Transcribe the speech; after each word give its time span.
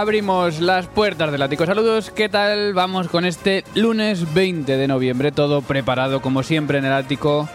Abrimos 0.00 0.60
las 0.62 0.86
puertas 0.86 1.30
del 1.30 1.42
ático. 1.42 1.66
Saludos, 1.66 2.10
¿qué 2.10 2.30
tal? 2.30 2.72
Vamos 2.72 3.08
con 3.08 3.26
este 3.26 3.64
lunes 3.74 4.32
20 4.32 4.78
de 4.78 4.88
noviembre, 4.88 5.30
todo 5.30 5.60
preparado 5.60 6.22
como 6.22 6.42
siempre 6.42 6.78
en 6.78 6.86
el 6.86 6.92
ático, 6.94 7.50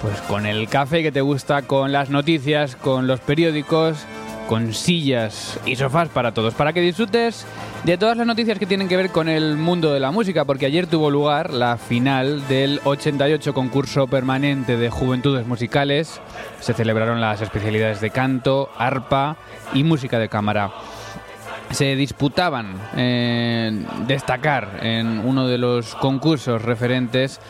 pues 0.00 0.20
con 0.20 0.46
el 0.46 0.68
café 0.68 1.02
que 1.02 1.10
te 1.10 1.20
gusta, 1.20 1.62
con 1.62 1.90
las 1.90 2.08
noticias, 2.08 2.76
con 2.76 3.08
los 3.08 3.18
periódicos, 3.18 4.06
con 4.48 4.72
sillas 4.72 5.58
y 5.66 5.74
sofás 5.74 6.08
para 6.10 6.32
todos, 6.32 6.54
para 6.54 6.72
que 6.72 6.80
disfrutes 6.80 7.44
de 7.82 7.98
todas 7.98 8.16
las 8.16 8.26
noticias 8.26 8.60
que 8.60 8.66
tienen 8.66 8.86
que 8.86 8.96
ver 8.96 9.10
con 9.10 9.28
el 9.28 9.56
mundo 9.56 9.92
de 9.92 9.98
la 9.98 10.12
música, 10.12 10.44
porque 10.44 10.66
ayer 10.66 10.86
tuvo 10.86 11.10
lugar 11.10 11.52
la 11.52 11.76
final 11.76 12.46
del 12.46 12.80
88 12.84 13.52
concurso 13.52 14.06
permanente 14.06 14.76
de 14.76 14.90
juventudes 14.90 15.44
musicales. 15.44 16.20
Se 16.60 16.72
celebraron 16.72 17.20
las 17.20 17.40
especialidades 17.40 18.00
de 18.00 18.10
canto, 18.10 18.70
arpa 18.78 19.38
y 19.74 19.82
música 19.82 20.20
de 20.20 20.28
cámara 20.28 20.70
se 21.70 21.96
disputaban 21.96 22.74
eh, 22.96 23.84
destacar 24.06 24.80
en 24.82 25.20
uno 25.20 25.46
de 25.46 25.58
los 25.58 25.94
concursos 25.94 26.62
referentes 26.62 27.40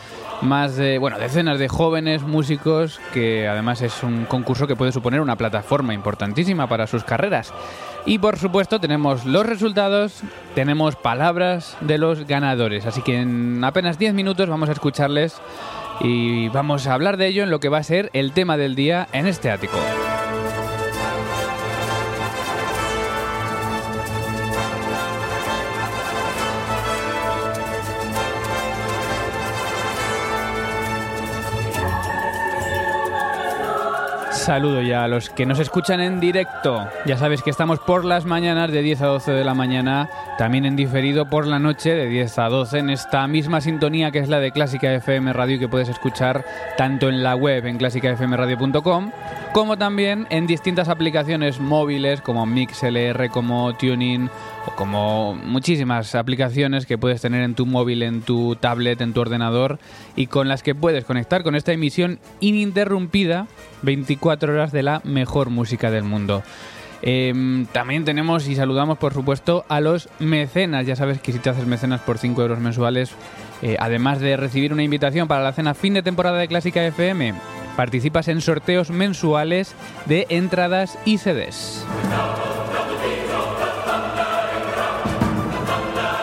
más 0.41 0.75
de, 0.75 0.97
bueno, 0.97 1.19
decenas 1.19 1.59
de 1.59 1.67
jóvenes 1.67 2.23
músicos 2.23 2.99
que 3.13 3.47
además 3.47 3.81
es 3.81 4.03
un 4.03 4.25
concurso 4.25 4.67
que 4.67 4.75
puede 4.75 4.91
suponer 4.91 5.21
una 5.21 5.35
plataforma 5.35 5.93
importantísima 5.93 6.67
para 6.67 6.87
sus 6.87 7.03
carreras. 7.03 7.53
Y 8.05 8.17
por 8.17 8.37
supuesto 8.37 8.79
tenemos 8.79 9.25
los 9.25 9.45
resultados, 9.45 10.23
tenemos 10.55 10.95
palabras 10.95 11.77
de 11.81 11.99
los 11.99 12.25
ganadores, 12.25 12.87
así 12.87 13.01
que 13.03 13.19
en 13.19 13.63
apenas 13.63 13.99
10 13.99 14.15
minutos 14.15 14.49
vamos 14.49 14.69
a 14.69 14.71
escucharles 14.71 15.39
y 15.99 16.49
vamos 16.49 16.87
a 16.87 16.95
hablar 16.95 17.17
de 17.17 17.27
ello 17.27 17.43
en 17.43 17.51
lo 17.51 17.59
que 17.59 17.69
va 17.69 17.77
a 17.77 17.83
ser 17.83 18.09
el 18.13 18.31
tema 18.31 18.57
del 18.57 18.73
día 18.73 19.07
en 19.13 19.27
este 19.27 19.51
ático. 19.51 19.77
Saludo 34.41 34.81
ya 34.81 35.03
a 35.03 35.07
los 35.07 35.29
que 35.29 35.45
nos 35.45 35.59
escuchan 35.59 36.01
en 36.01 36.19
directo. 36.19 36.87
Ya 37.05 37.15
sabes 37.15 37.43
que 37.43 37.51
estamos 37.51 37.77
por 37.77 38.03
las 38.03 38.25
mañanas 38.25 38.71
de 38.71 38.81
10 38.81 39.03
a 39.03 39.05
12 39.05 39.33
de 39.33 39.43
la 39.43 39.53
mañana, 39.53 40.09
también 40.39 40.65
en 40.65 40.75
diferido 40.75 41.29
por 41.29 41.45
la 41.45 41.59
noche 41.59 41.93
de 41.93 42.07
10 42.07 42.39
a 42.39 42.49
12 42.49 42.79
en 42.79 42.89
esta 42.89 43.27
misma 43.27 43.61
sintonía 43.61 44.09
que 44.09 44.17
es 44.17 44.29
la 44.29 44.39
de 44.39 44.51
Clásica 44.51 44.91
FM 44.91 45.31
Radio 45.31 45.59
que 45.59 45.67
puedes 45.67 45.89
escuchar 45.89 46.43
tanto 46.75 47.07
en 47.07 47.21
la 47.21 47.35
web 47.35 47.67
en 47.67 47.77
clásicafmradio.com 47.77 49.11
como 49.53 49.77
también 49.77 50.25
en 50.31 50.47
distintas 50.47 50.89
aplicaciones 50.89 51.59
móviles 51.59 52.21
como 52.21 52.47
MixLR, 52.47 53.29
como 53.29 53.75
Tuning 53.75 54.27
o 54.65 54.71
como 54.71 55.35
muchísimas 55.35 56.15
aplicaciones 56.15 56.85
que 56.85 56.97
puedes 56.97 57.21
tener 57.21 57.43
en 57.43 57.55
tu 57.55 57.65
móvil, 57.65 58.03
en 58.03 58.21
tu 58.21 58.55
tablet, 58.55 59.01
en 59.01 59.13
tu 59.13 59.21
ordenador 59.21 59.79
y 60.15 60.27
con 60.27 60.47
las 60.47 60.63
que 60.63 60.75
puedes 60.75 61.05
conectar 61.05 61.43
con 61.43 61.55
esta 61.55 61.71
emisión 61.71 62.19
ininterrumpida 62.39 63.47
24 63.81 64.53
horas 64.53 64.71
de 64.71 64.83
la 64.83 65.01
mejor 65.03 65.49
música 65.49 65.91
del 65.91 66.03
mundo. 66.03 66.43
Em, 67.03 67.65
también 67.67 68.05
tenemos 68.05 68.47
y 68.47 68.55
saludamos, 68.55 68.97
por 68.97 69.13
supuesto, 69.13 69.65
a 69.69 69.79
los 69.81 70.09
mecenas. 70.19 70.85
Ya 70.85 70.95
sabes 70.95 71.19
que 71.19 71.31
si 71.31 71.39
te 71.39 71.49
haces 71.49 71.65
mecenas 71.65 72.01
por 72.01 72.19
5 72.19 72.41
euros 72.41 72.59
mensuales, 72.59 73.11
eh, 73.61 73.77
además 73.79 74.19
de 74.19 74.37
recibir 74.37 74.71
una 74.71 74.83
invitación 74.83 75.27
para 75.27 75.43
la 75.43 75.53
cena 75.53 75.73
fin 75.73 75.93
de 75.93 76.03
temporada 76.03 76.37
de 76.37 76.47
Clásica 76.47 76.85
FM, 76.85 77.33
participas 77.75 78.27
en 78.27 78.41
sorteos 78.41 78.91
mensuales 78.91 79.75
de 80.05 80.27
entradas 80.29 80.97
y 81.05 81.17
CDs. 81.17 81.85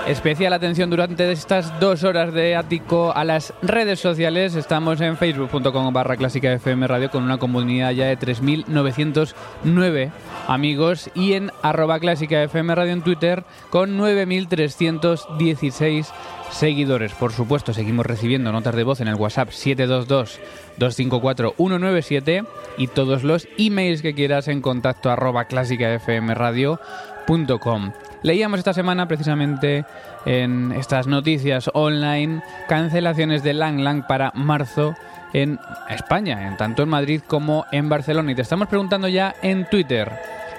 Especial 0.09 0.53
atención 0.55 0.89
durante 0.89 1.31
estas 1.31 1.79
dos 1.81 2.03
horas 2.03 2.33
de 2.33 2.57
ático 2.57 3.13
a 3.15 3.25
las 3.25 3.53
redes 3.61 4.01
sociales. 4.01 4.55
Estamos 4.55 5.03
en 5.03 5.19
facebook.com 5.19 5.93
barra 5.93 6.17
clásica 6.17 6.51
FM 6.51 6.87
Radio 6.87 7.11
con 7.11 7.25
una 7.25 7.37
comunidad 7.37 7.91
ya 7.91 8.07
de 8.07 8.19
3.909 8.19 10.11
amigos 10.47 11.11
y 11.15 11.35
en 11.35 11.53
arroba 11.61 12.01
clásica 12.01 12.43
FM 12.43 12.75
Radio 12.75 12.93
en 12.93 13.03
Twitter 13.03 13.45
con 13.69 13.99
9.316 13.99 16.07
seguidores. 16.53 17.13
Por 17.13 17.35
supuesto, 17.35 17.75
seguimos 17.75 18.07
recibiendo 18.07 18.51
notas 18.51 18.77
de 18.77 18.85
voz 18.85 19.03
en 19.03 19.09
el 19.09 19.17
WhatsApp 19.17 19.51
722-254-197 19.51 22.47
y 22.79 22.87
todos 22.87 23.25
los 23.25 23.47
emails 23.59 24.01
que 24.01 24.15
quieras 24.15 24.49
en 24.49 24.63
contacto 24.63 25.11
arroba 25.11 25.45
clásicafmradio.com. 25.45 27.93
Leíamos 28.23 28.59
esta 28.59 28.73
semana 28.73 29.07
precisamente 29.07 29.85
en 30.27 30.73
estas 30.73 31.07
noticias 31.07 31.71
online 31.73 32.43
cancelaciones 32.69 33.43
de 33.43 33.55
Lang 33.55 33.81
Lang 33.81 34.07
para 34.07 34.33
marzo 34.35 34.95
en 35.33 35.59
España, 35.89 36.49
en 36.49 36.57
tanto 36.57 36.83
en 36.83 36.89
Madrid 36.89 37.23
como 37.27 37.65
en 37.71 37.89
Barcelona. 37.89 38.33
Y 38.33 38.35
te 38.35 38.43
estamos 38.43 38.69
preguntando 38.69 39.09
ya 39.09 39.35
en 39.43 39.69
Twitter 39.69 40.11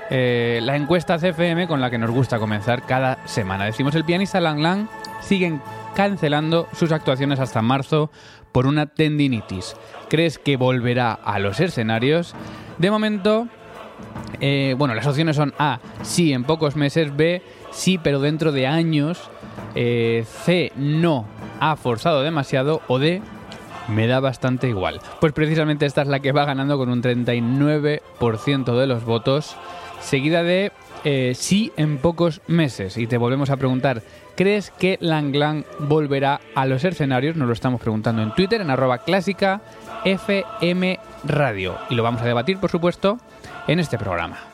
eh, 0.10 0.60
la 0.64 0.76
encuesta 0.76 1.18
CFM 1.18 1.68
con 1.68 1.82
la 1.82 1.90
que 1.90 1.98
nos 1.98 2.12
gusta 2.12 2.40
comenzar 2.40 2.84
cada 2.84 3.20
semana. 3.26 3.66
Decimos 3.66 3.94
el 3.96 4.06
pianista 4.06 4.40
Lang 4.40 4.60
Lang 4.60 4.88
siguen 5.22 5.62
cancelando 5.96 6.68
sus 6.74 6.92
actuaciones 6.92 7.40
hasta 7.40 7.62
marzo 7.62 8.10
por 8.52 8.66
una 8.66 8.88
tendinitis. 8.88 9.76
¿Crees 10.10 10.40
que 10.40 10.58
volverá 10.58 11.14
a 11.14 11.40
los 11.40 11.60
escenarios? 11.60 12.36
De 12.78 12.90
momento, 12.90 13.48
eh, 14.40 14.76
bueno, 14.78 14.96
las 14.96 15.06
opciones 15.06 15.36
son 15.36 15.54
A, 15.60 15.80
sí 16.02 16.34
en 16.34 16.44
pocos 16.44 16.76
meses, 16.76 17.16
B, 17.16 17.42
sí 17.80 17.98
pero 17.98 18.20
dentro 18.20 18.52
de 18.52 18.68
años, 18.68 19.30
eh, 19.74 20.26
C, 20.44 20.72
no, 20.76 21.26
ha 21.60 21.76
forzado 21.76 22.22
demasiado 22.22 22.82
o 22.88 23.00
D, 23.00 23.22
me 23.88 24.06
da 24.08 24.20
bastante 24.20 24.68
igual. 24.68 25.00
Pues 25.20 25.34
precisamente 25.34 25.86
esta 25.86 26.02
es 26.02 26.08
la 26.08 26.20
que 26.20 26.32
va 26.32 26.46
ganando 26.46 26.78
con 26.78 26.90
un 26.90 27.02
39% 27.02 28.78
de 28.78 28.88
los 28.88 29.04
votos, 29.06 29.56
seguida 30.02 30.44
de 30.44 30.72
eh, 31.06 31.34
sí 31.36 31.72
en 31.78 31.98
pocos 31.98 32.42
meses. 32.48 32.98
Y 32.98 33.08
te 33.08 33.18
volvemos 33.18 33.50
a 33.50 33.58
preguntar, 33.58 34.04
¿crees 34.36 34.72
que 34.72 34.98
Lang 35.02 35.34
Lang 35.34 35.64
volverá 35.80 36.42
a 36.56 36.66
los 36.66 36.84
escenarios? 36.84 37.38
Nos 37.38 37.48
lo 37.48 37.54
estamos 37.54 37.82
preguntando 37.82 38.22
en 38.22 38.36
Twitter, 38.36 38.62
en 38.62 38.70
arroba 38.70 39.00
clásica 39.00 39.62
FM 40.04 41.00
radio. 41.24 41.78
Y 41.90 41.96
lo 41.96 42.04
vamos 42.04 42.22
a 42.22 42.26
debatir, 42.26 42.58
por 42.58 42.70
supuesto, 42.70 43.18
en 43.68 43.80
este 43.80 43.98
programa. 43.98 44.49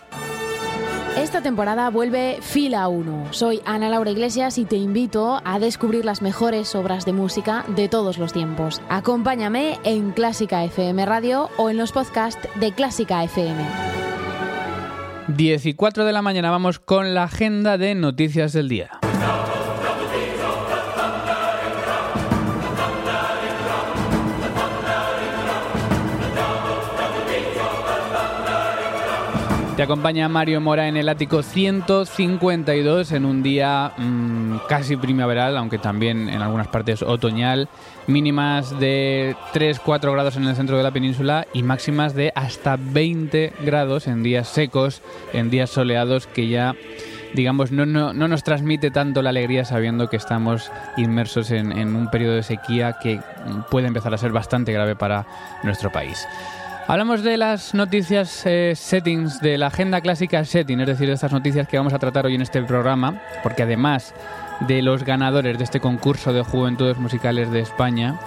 Esta 1.17 1.41
temporada 1.41 1.89
vuelve 1.89 2.39
Fila 2.41 2.89
1. 2.89 3.27
Soy 3.31 3.61
Ana 3.65 3.87
Laura 3.87 4.11
Iglesias 4.11 4.57
y 4.57 4.65
te 4.65 4.75
invito 4.75 5.41
a 5.45 5.59
descubrir 5.59 6.03
las 6.03 6.21
mejores 6.21 6.75
obras 6.75 7.05
de 7.05 7.13
música 7.13 7.63
de 7.69 7.87
todos 7.87 8.17
los 8.17 8.33
tiempos. 8.33 8.81
Acompáñame 8.89 9.79
en 9.85 10.11
Clásica 10.11 10.65
FM 10.65 11.05
Radio 11.05 11.49
o 11.55 11.69
en 11.69 11.77
los 11.77 11.93
podcasts 11.93 12.45
de 12.55 12.73
Clásica 12.73 13.23
FM. 13.23 13.63
10 15.29 15.65
y 15.67 15.73
4 15.73 16.03
de 16.03 16.11
la 16.11 16.21
mañana 16.21 16.51
vamos 16.51 16.79
con 16.79 17.13
la 17.13 17.23
agenda 17.23 17.77
de 17.77 17.95
noticias 17.95 18.51
del 18.51 18.67
día. 18.67 18.99
Te 29.75 29.83
acompaña 29.83 30.29
Mario 30.29 30.61
Mora 30.61 30.87
en 30.87 30.95
el 30.95 31.09
ático 31.09 31.43
152 31.43 33.11
en 33.11 33.25
un 33.25 33.43
día 33.43 33.91
mmm, 33.97 34.55
casi 34.69 34.95
primaveral, 34.95 35.57
aunque 35.57 35.77
también 35.77 36.29
en 36.29 36.41
algunas 36.41 36.69
partes 36.69 37.01
otoñal. 37.01 37.67
Mínimas 38.07 38.79
de 38.79 39.35
3-4 39.53 40.13
grados 40.13 40.37
en 40.37 40.45
el 40.45 40.55
centro 40.55 40.77
de 40.77 40.83
la 40.83 40.91
península 40.91 41.45
y 41.51 41.61
máximas 41.61 42.15
de 42.15 42.31
hasta 42.35 42.77
20 42.79 43.51
grados 43.65 44.07
en 44.07 44.23
días 44.23 44.47
secos, 44.47 45.01
en 45.33 45.49
días 45.49 45.71
soleados 45.71 46.25
que 46.25 46.47
ya 46.47 46.73
digamos, 47.33 47.73
no, 47.73 47.85
no, 47.85 48.13
no, 48.13 48.29
nos 48.29 48.43
transmite 48.43 48.91
tanto 48.91 49.21
la 49.21 49.31
alegría 49.31 49.65
sabiendo 49.65 50.07
que 50.07 50.15
estamos 50.15 50.71
inmersos 50.95 51.51
en, 51.51 51.73
en, 51.73 51.93
un 51.97 52.09
periodo 52.09 52.35
de 52.35 52.43
sequía 52.43 52.95
que 53.01 53.19
puede 53.69 53.87
empezar 53.87 54.13
a 54.13 54.17
ser 54.17 54.31
bastante 54.31 54.71
grave 54.71 54.95
para 54.95 55.27
nuestro 55.63 55.91
país. 55.91 56.25
Hablamos 56.87 57.23
de 57.23 57.35
las 57.37 57.73
noticias 57.73 58.45
eh, 58.45 58.73
settings, 58.75 59.41
de 59.41 59.57
la 59.57 59.67
agenda 59.67 60.01
clásica 60.01 60.45
setting, 60.45 60.81
es 60.81 60.85
decir, 60.85 61.07
de 61.07 61.15
estas 61.15 61.31
noticias 61.31 61.67
que 61.67 61.77
vamos 61.77 61.93
a 61.93 61.99
tratar 61.99 62.27
hoy 62.27 62.35
en 62.35 62.43
este 62.43 62.61
programa, 62.61 63.23
porque 63.41 63.63
además 63.63 64.13
de 64.59 64.83
los 64.83 65.03
ganadores 65.03 65.57
de 65.57 65.63
este 65.63 65.79
concurso 65.79 66.31
de 66.31 66.43
juventudes 66.43 66.99
musicales 66.99 67.49
de 67.49 67.61
España, 67.61 68.19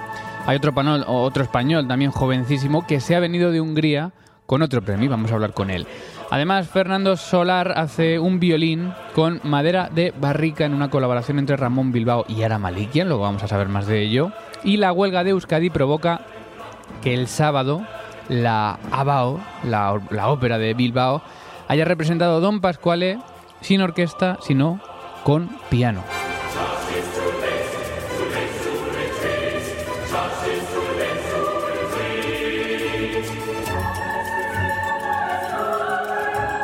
hay 0.44 0.56
otro, 0.56 0.74
panol, 0.74 1.04
otro 1.06 1.44
español 1.44 1.86
también 1.86 2.10
jovencísimo 2.10 2.84
que 2.84 2.98
se 2.98 3.14
ha 3.14 3.20
venido 3.20 3.52
de 3.52 3.60
Hungría 3.60 4.10
con 4.46 4.62
otro 4.62 4.82
premio, 4.82 5.08
vamos 5.08 5.30
a 5.30 5.34
hablar 5.34 5.54
con 5.54 5.70
él. 5.70 5.86
Además, 6.28 6.68
Fernando 6.68 7.16
Solar 7.16 7.74
hace 7.76 8.18
un 8.18 8.40
violín 8.40 8.92
con 9.14 9.40
madera 9.44 9.88
de 9.88 10.12
barrica 10.18 10.64
en 10.64 10.74
una 10.74 10.90
colaboración 10.90 11.38
entre 11.38 11.56
Ramón 11.56 11.92
Bilbao 11.92 12.24
y 12.26 12.42
Ara 12.42 12.58
Malikian, 12.58 13.06
luego 13.06 13.22
vamos 13.22 13.44
a 13.44 13.48
saber 13.48 13.68
más 13.68 13.86
de 13.86 14.02
ello. 14.02 14.32
Y 14.64 14.78
la 14.78 14.92
huelga 14.92 15.22
de 15.22 15.30
Euskadi 15.30 15.70
provoca 15.70 16.22
que 17.02 17.14
el 17.14 17.28
sábado 17.28 17.86
la 18.28 18.78
ABAO, 18.90 19.40
la, 19.64 20.28
ópera 20.28 20.58
de 20.58 20.74
Bilbao, 20.74 21.22
haya 21.66 21.84
representado 21.84 22.40
Don 22.40 22.60
Pasquale 22.60 23.18
sin 23.60 23.80
orquesta, 23.80 24.38
sino 24.40 24.80
con 25.24 25.50
piano. 25.70 26.02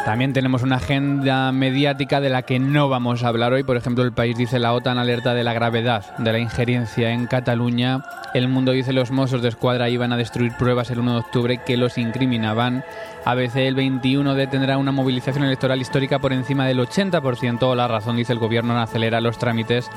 También 0.04 0.34
tenemos 0.34 0.62
una 0.62 0.76
agenda 0.76 1.50
mediática 1.50 2.20
de 2.20 2.28
la 2.28 2.42
que 2.42 2.58
no 2.58 2.90
vamos 2.90 3.24
a 3.24 3.28
hablar 3.28 3.54
hoy. 3.54 3.62
Por 3.62 3.78
ejemplo, 3.78 4.04
el 4.04 4.12
país 4.12 4.36
dice 4.36 4.58
la 4.58 4.74
OTAN 4.74 4.98
alerta 4.98 5.32
de 5.32 5.42
la 5.44 5.54
gravedad 5.54 6.14
de 6.18 6.30
la 6.30 6.38
injerencia 6.38 7.10
en 7.10 7.26
Cataluña. 7.26 8.02
El 8.34 8.48
mundo 8.48 8.72
dice 8.72 8.92
los 8.92 9.10
mozos 9.10 9.40
de 9.40 9.48
escuadra 9.48 9.88
iban 9.88 10.12
a 10.12 10.18
destruir 10.18 10.52
pruebas 10.58 10.90
el 10.90 10.98
1 10.98 11.12
de 11.12 11.18
octubre 11.20 11.60
que 11.64 11.78
los 11.78 11.96
incriminaban. 11.96 12.84
ABC 13.24 13.56
el 13.56 13.76
21 13.76 14.34
detendrá 14.34 14.76
una 14.76 14.92
movilización 14.92 15.44
electoral 15.44 15.80
histórica 15.80 16.18
por 16.18 16.34
encima 16.34 16.66
del 16.66 16.80
80%. 16.80 17.74
La 17.74 17.88
razón 17.88 18.16
dice 18.16 18.34
el 18.34 18.38
gobierno 18.38 18.78
acelera 18.78 19.22
los 19.22 19.38
trámites 19.38 19.90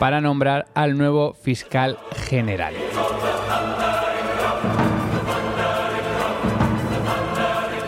para 0.00 0.20
nombrar 0.20 0.66
al 0.74 0.98
nuevo 0.98 1.32
fiscal 1.34 1.96
general. 2.26 2.74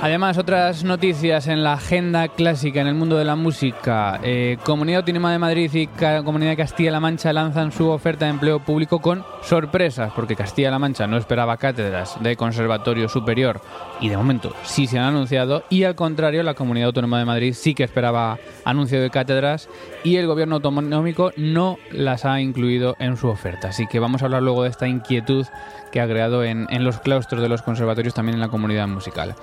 Además, 0.02 0.36
otras 0.36 0.84
noticias 0.84 1.48
en 1.48 1.64
la 1.64 1.72
agenda 1.72 2.28
clásica 2.28 2.82
en 2.82 2.86
el 2.86 2.94
mundo 2.94 3.16
de 3.16 3.24
la 3.24 3.34
música. 3.34 4.20
Eh, 4.22 4.58
Comunidad 4.62 5.00
Autónoma 5.00 5.32
de 5.32 5.38
Madrid 5.38 5.70
y 5.72 5.86
Comunidad 5.86 6.50
de 6.50 6.56
Castilla-La 6.58 7.00
Mancha 7.00 7.32
lanzan 7.32 7.72
su 7.72 7.88
oferta 7.88 8.26
de 8.26 8.32
empleo 8.32 8.60
público 8.60 9.00
con 9.00 9.24
sorpresas, 9.42 10.12
porque 10.14 10.36
Castilla-La 10.36 10.78
Mancha 10.78 11.06
no 11.06 11.16
esperaba 11.16 11.56
cátedras 11.56 12.22
de 12.22 12.36
conservatorio 12.36 13.08
superior 13.08 13.62
y 14.00 14.10
de 14.10 14.18
momento 14.18 14.54
sí 14.64 14.86
se 14.86 14.98
han 14.98 15.06
anunciado, 15.06 15.64
y 15.70 15.84
al 15.84 15.94
contrario, 15.94 16.42
la 16.42 16.54
Comunidad 16.54 16.88
Autónoma 16.88 17.18
de 17.18 17.24
Madrid 17.24 17.54
sí 17.54 17.74
que 17.74 17.84
esperaba 17.84 18.38
anuncio 18.64 19.00
de 19.00 19.10
cátedras 19.10 19.68
y 20.04 20.16
el 20.16 20.26
gobierno 20.26 20.56
autonómico 20.56 21.32
no 21.36 21.78
las 21.90 22.26
ha 22.26 22.40
incluido 22.40 22.96
en 22.98 23.16
su 23.16 23.28
oferta. 23.28 23.68
Así 23.68 23.86
que 23.86 23.98
vamos 23.98 24.22
a 24.22 24.26
hablar 24.26 24.42
luego 24.42 24.62
de 24.62 24.68
esta 24.68 24.86
inquietud 24.86 25.46
que 25.90 26.00
ha 26.00 26.06
creado 26.06 26.44
en, 26.44 26.66
en 26.70 26.84
los 26.84 27.00
claustros 27.00 27.40
de 27.40 27.48
los 27.48 27.62
conservatorios 27.62 28.14
también 28.14 28.34
en 28.34 28.40
la 28.40 28.48
comunidad 28.48 28.86
musical. 28.86 29.34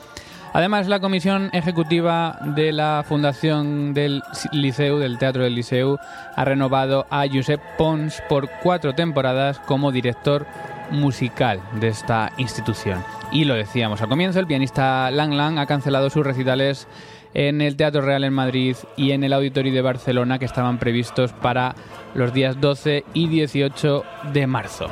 Además, 0.53 0.87
la 0.87 0.99
comisión 0.99 1.49
ejecutiva 1.51 2.37
de 2.55 2.71
la 2.71 3.03
Fundación 3.07 3.95
del 3.95 4.21
Liceu, 4.51 4.99
del 4.99 5.17
Teatro 5.17 5.43
del 5.43 5.55
Liceu, 5.55 5.97
ha 6.35 6.45
renovado 6.45 7.07
a 7.09 7.25
Josep 7.27 7.59
Pons 7.75 8.21
por 8.29 8.47
cuatro 8.61 8.93
temporadas 8.93 9.59
como 9.59 9.91
director 9.91 10.45
musical 10.91 11.59
de 11.79 11.87
esta 11.87 12.31
institución. 12.37 13.03
Y 13.31 13.45
lo 13.45 13.55
decíamos 13.55 14.03
al 14.03 14.09
comienzo, 14.09 14.39
el 14.39 14.45
pianista 14.45 15.09
Lang 15.09 15.33
Lang 15.33 15.57
ha 15.57 15.65
cancelado 15.65 16.11
sus 16.11 16.23
recitales 16.23 16.87
en 17.33 17.61
el 17.61 17.75
Teatro 17.75 18.01
Real 18.01 18.23
en 18.23 18.33
Madrid 18.33 18.75
y 18.95 19.11
en 19.11 19.23
el 19.23 19.33
Auditorio 19.33 19.73
de 19.73 19.81
Barcelona 19.81 20.37
que 20.37 20.45
estaban 20.45 20.77
previstos 20.77 21.33
para 21.33 21.73
los 22.13 22.31
días 22.31 22.61
12 22.61 23.05
y 23.15 23.27
18 23.27 24.03
de 24.33 24.45
marzo. 24.45 24.87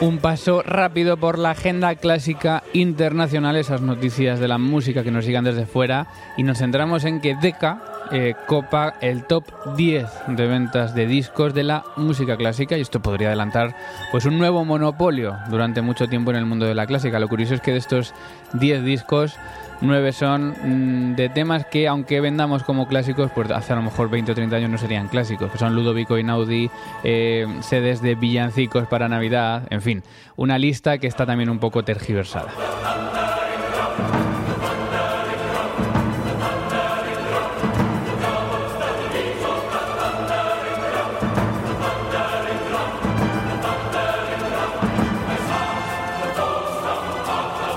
Un 0.00 0.16
paso 0.16 0.62
rápido 0.62 1.18
por 1.18 1.38
la 1.38 1.50
agenda 1.50 1.94
clásica 1.94 2.62
internacional, 2.72 3.56
esas 3.56 3.82
noticias 3.82 4.40
de 4.40 4.48
la 4.48 4.56
música 4.56 5.04
que 5.04 5.10
nos 5.10 5.26
sigan 5.26 5.44
desde 5.44 5.66
fuera, 5.66 6.06
y 6.38 6.42
nos 6.42 6.58
centramos 6.58 7.04
en 7.04 7.20
que 7.20 7.36
Decca 7.36 7.89
eh, 8.12 8.34
copa 8.46 8.94
el 9.00 9.24
top 9.24 9.44
10 9.76 10.06
de 10.28 10.46
ventas 10.46 10.94
de 10.94 11.06
discos 11.06 11.54
de 11.54 11.64
la 11.64 11.84
música 11.96 12.36
clásica 12.36 12.76
y 12.76 12.80
esto 12.80 13.00
podría 13.00 13.28
adelantar 13.28 13.74
pues 14.10 14.24
un 14.24 14.38
nuevo 14.38 14.64
monopolio 14.64 15.36
durante 15.48 15.82
mucho 15.82 16.08
tiempo 16.08 16.30
en 16.30 16.36
el 16.36 16.46
mundo 16.46 16.66
de 16.66 16.74
la 16.74 16.86
clásica. 16.86 17.18
Lo 17.18 17.28
curioso 17.28 17.54
es 17.54 17.60
que 17.60 17.72
de 17.72 17.78
estos 17.78 18.14
10 18.54 18.84
discos 18.84 19.38
Nueve 19.82 20.12
son 20.12 20.54
mmm, 20.62 21.16
de 21.16 21.30
temas 21.30 21.64
que, 21.64 21.88
aunque 21.88 22.20
vendamos 22.20 22.64
como 22.64 22.86
clásicos, 22.86 23.30
pues 23.34 23.50
hace 23.50 23.72
a 23.72 23.76
lo 23.76 23.82
mejor 23.82 24.10
20 24.10 24.32
o 24.32 24.34
30 24.34 24.56
años 24.56 24.70
no 24.70 24.76
serían 24.76 25.08
clásicos, 25.08 25.50
son 25.58 25.74
Ludovico 25.74 26.16
Einaudi, 26.16 26.70
eh, 27.02 27.46
sedes 27.60 28.02
de 28.02 28.14
villancicos 28.14 28.86
para 28.88 29.08
Navidad, 29.08 29.62
en 29.70 29.80
fin, 29.80 30.02
una 30.36 30.58
lista 30.58 30.98
que 30.98 31.06
está 31.06 31.24
también 31.24 31.48
un 31.48 31.58
poco 31.58 31.82
tergiversada. 31.82 32.50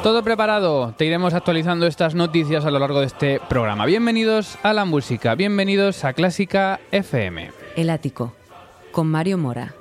Todo 0.03 0.21
preparado, 0.21 0.93
te 0.97 1.05
iremos 1.05 1.33
actualizando 1.33 1.87
estas 1.87 2.13
noticias 2.13 2.65
a 2.65 2.71
lo 2.71 2.77
largo 2.77 2.99
de 2.99 3.05
este 3.05 3.39
programa. 3.47 3.85
Bienvenidos 3.85 4.57
a 4.61 4.73
la 4.73 4.83
música, 4.83 5.33
bienvenidos 5.33 6.03
a 6.03 6.11
Clásica 6.11 6.81
FM. 6.91 7.51
El 7.77 7.89
ático, 7.89 8.33
con 8.91 9.07
Mario 9.07 9.37
Mora. 9.37 9.73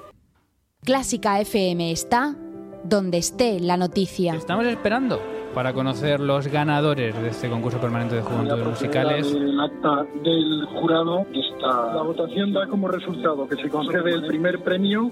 Clásica 0.85 1.41
FM 1.41 1.91
está 1.91 2.37
donde 2.85 3.19
esté 3.19 3.59
la 3.59 3.76
noticia. 3.76 4.35
Estamos 4.37 4.64
esperando 4.67 5.21
para 5.57 5.73
conocer 5.73 6.21
los 6.21 6.47
ganadores 6.47 7.21
de 7.21 7.29
este 7.29 7.50
concurso 7.50 7.81
permanente 7.81 8.14
de 8.14 8.23
juventudes 8.23 8.64
musicales. 8.64 9.26
El 9.26 9.59
acta 9.59 10.07
del 10.23 10.67
jurado 10.67 11.26
está. 11.35 11.97
La 11.97 12.02
votación 12.02 12.52
da 12.52 12.69
como 12.69 12.87
resultado 12.87 13.49
que 13.49 13.57
se 13.57 13.69
concede 13.69 14.12
el 14.12 14.25
primer 14.29 14.62
premio 14.62 15.11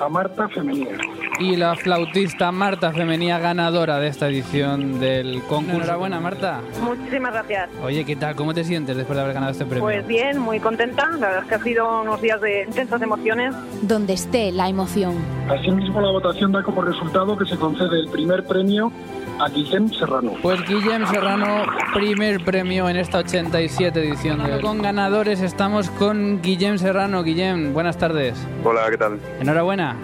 a 0.00 0.08
Marta 0.08 0.48
Femenía. 0.48 0.96
Y 1.38 1.56
la 1.56 1.76
flautista 1.76 2.50
Marta 2.50 2.92
Femenía 2.92 3.38
ganadora 3.38 3.98
de 3.98 4.08
esta 4.08 4.28
edición 4.28 4.98
del 5.00 5.42
concurso. 5.42 5.76
Enhorabuena, 5.76 6.20
Marta. 6.20 6.60
Muchísimas 6.82 7.32
gracias. 7.32 7.68
Oye, 7.82 8.04
¿qué 8.04 8.16
tal? 8.16 8.34
¿Cómo 8.34 8.54
te 8.54 8.64
sientes 8.64 8.96
después 8.96 9.16
de 9.16 9.22
haber 9.22 9.34
ganado 9.34 9.52
este 9.52 9.64
premio? 9.64 9.84
Pues 9.84 10.06
bien, 10.06 10.38
muy 10.38 10.60
contenta. 10.60 11.10
La 11.10 11.28
verdad 11.28 11.42
es 11.42 11.48
que 11.48 11.54
ha 11.54 11.62
sido 11.62 12.02
unos 12.02 12.20
días 12.22 12.40
de 12.40 12.64
intensas 12.64 13.02
emociones. 13.02 13.54
Donde 13.82 14.14
esté 14.14 14.50
la 14.52 14.68
emoción. 14.68 15.14
Asimismo, 15.48 16.00
la 16.00 16.10
votación 16.10 16.52
da 16.52 16.62
como 16.62 16.82
resultado 16.82 17.36
que 17.36 17.44
se 17.44 17.56
concede 17.56 18.00
el 18.00 18.08
primer 18.08 18.44
premio 18.44 18.90
a 19.38 19.48
Guillem 19.48 19.88
Serrano. 19.88 20.34
Pues 20.42 20.60
Guillem 20.66 21.06
Serrano, 21.06 21.64
primer 21.94 22.44
premio 22.44 22.88
en 22.88 22.96
esta 22.96 23.18
87 23.18 24.00
edición 24.00 24.42
de 24.42 24.60
Con 24.60 24.82
ganadores 24.82 25.40
estamos 25.40 25.90
con 25.90 26.40
Guillem 26.42 26.78
Serrano. 26.78 27.22
Guillem, 27.22 27.72
buenas 27.72 27.98
tardes. 27.98 28.38
Hola, 28.64 28.90
¿qué 28.90 28.98
tal? 28.98 29.20
Enhorabuena. 29.40 29.96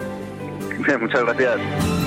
Muchas 0.99 1.23
gracias. 1.23 2.02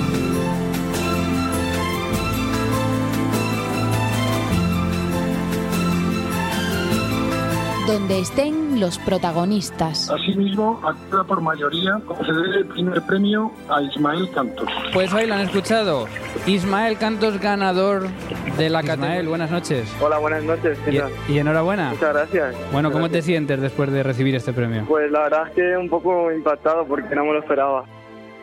Donde 7.87 8.19
estén 8.19 8.81
los 8.81 8.97
protagonistas. 8.97 10.09
Asimismo, 10.09 10.81
actúa 10.85 11.23
por 11.23 11.39
mayoría 11.39 11.97
conceder 12.05 12.57
el 12.57 12.65
primer 12.65 13.01
premio 13.03 13.49
a 13.69 13.81
Ismael 13.81 14.29
Cantos. 14.31 14.67
Pues 14.93 15.13
hoy 15.13 15.25
lo 15.25 15.35
han 15.35 15.41
escuchado. 15.41 16.05
Ismael 16.45 16.97
Cantos, 16.97 17.39
ganador 17.39 18.09
de 18.57 18.69
la 18.69 18.81
Ismael, 18.81 19.29
buenas 19.29 19.51
noches. 19.51 19.89
Hola, 20.01 20.17
buenas 20.17 20.43
noches. 20.43 20.77
¿qué 20.83 20.99
tal? 20.99 21.11
Y, 21.29 21.33
y 21.33 21.39
enhorabuena. 21.39 21.91
Muchas 21.91 22.13
gracias. 22.13 22.55
Bueno, 22.73 22.91
¿cómo 22.91 23.05
Gracias. 23.05 23.25
te 23.25 23.31
sientes 23.31 23.61
después 23.61 23.89
de 23.89 24.03
recibir 24.03 24.35
este 24.35 24.51
premio? 24.51 24.83
Pues 24.85 25.09
la 25.09 25.21
verdad 25.21 25.47
es 25.47 25.53
que 25.53 25.77
un 25.77 25.89
poco 25.89 26.29
impactado 26.29 26.85
porque 26.85 27.15
no 27.15 27.23
me 27.23 27.31
lo 27.31 27.39
esperaba. 27.39 27.85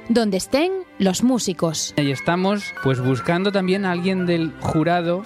Donde 0.09 0.39
estén 0.39 0.73
los 0.99 1.23
músicos. 1.23 1.93
Y 1.99 2.11
estamos 2.11 2.73
pues 2.83 2.99
buscando 2.99 3.53
también 3.53 3.85
a 3.85 3.93
alguien 3.93 4.25
del 4.25 4.53
jurado 4.61 5.23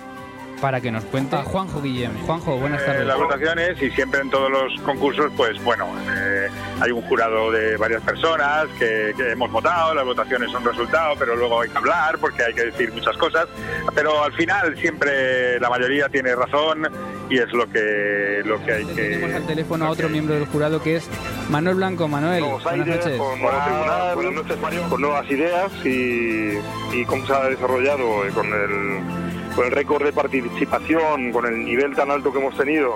para 0.60 0.80
que 0.80 0.90
nos 0.90 1.04
cuente. 1.04 1.36
A 1.36 1.42
Juanjo 1.42 1.80
Guillem. 1.80 2.12
Juanjo, 2.26 2.56
buenas 2.58 2.82
Eh, 2.82 2.86
tardes. 2.86 3.06
las 3.06 3.16
votaciones 3.18 3.82
y 3.82 3.90
siempre 3.90 4.20
en 4.20 4.30
todos 4.30 4.50
los 4.50 4.80
concursos, 4.82 5.30
pues 5.36 5.62
bueno, 5.64 5.86
eh, 6.16 6.48
hay 6.80 6.90
un 6.90 7.02
jurado 7.02 7.50
de 7.52 7.76
varias 7.76 8.02
personas 8.02 8.66
que, 8.78 9.12
que 9.16 9.32
hemos 9.32 9.50
votado, 9.50 9.94
las 9.94 10.04
votaciones 10.04 10.50
son 10.50 10.64
resultado, 10.64 11.14
pero 11.18 11.36
luego 11.36 11.60
hay 11.60 11.68
que 11.70 11.78
hablar 11.78 12.18
porque 12.18 12.44
hay 12.44 12.54
que 12.54 12.64
decir 12.66 12.92
muchas 12.92 13.16
cosas, 13.16 13.46
pero 13.94 14.22
al 14.24 14.32
final 14.34 14.76
siempre 14.78 15.58
la 15.60 15.70
mayoría 15.70 16.08
tiene 16.08 16.34
razón 16.34 16.88
y 17.30 17.38
es 17.38 17.52
lo 17.52 17.70
que 17.70 18.42
lo 18.44 18.62
que 18.64 18.72
hay 18.72 18.84
que... 18.86 18.94
Tenemos 18.94 19.34
al 19.36 19.46
teléfono 19.46 19.86
a 19.86 19.90
otro 19.90 20.08
miembro 20.08 20.34
del 20.34 20.46
jurado 20.46 20.82
que 20.82 20.96
es 20.96 21.08
Manuel 21.50 21.76
Blanco. 21.76 22.08
Manuel, 22.08 22.40
Nuevos 22.40 22.64
buenas 22.64 22.86
aires, 22.88 23.04
noches. 23.04 23.18
con 23.18 23.40
nuevo 23.40 23.58
tribunal, 23.64 24.14
buenas 24.14 24.32
noches, 24.34 24.60
Mario. 24.60 24.82
con 24.88 25.00
nuevas 25.00 25.30
ideas 25.30 25.72
y, 25.84 26.58
y 26.92 27.04
cómo 27.06 27.26
se 27.26 27.32
ha 27.34 27.44
desarrollado 27.48 28.24
eh, 28.26 28.30
con 28.34 28.46
el, 28.46 29.37
con 29.58 29.66
el 29.66 29.72
récord 29.72 30.04
de 30.04 30.12
participación, 30.12 31.32
con 31.32 31.44
el 31.44 31.64
nivel 31.64 31.92
tan 31.96 32.12
alto 32.12 32.32
que 32.32 32.38
hemos 32.38 32.56
tenido 32.56 32.94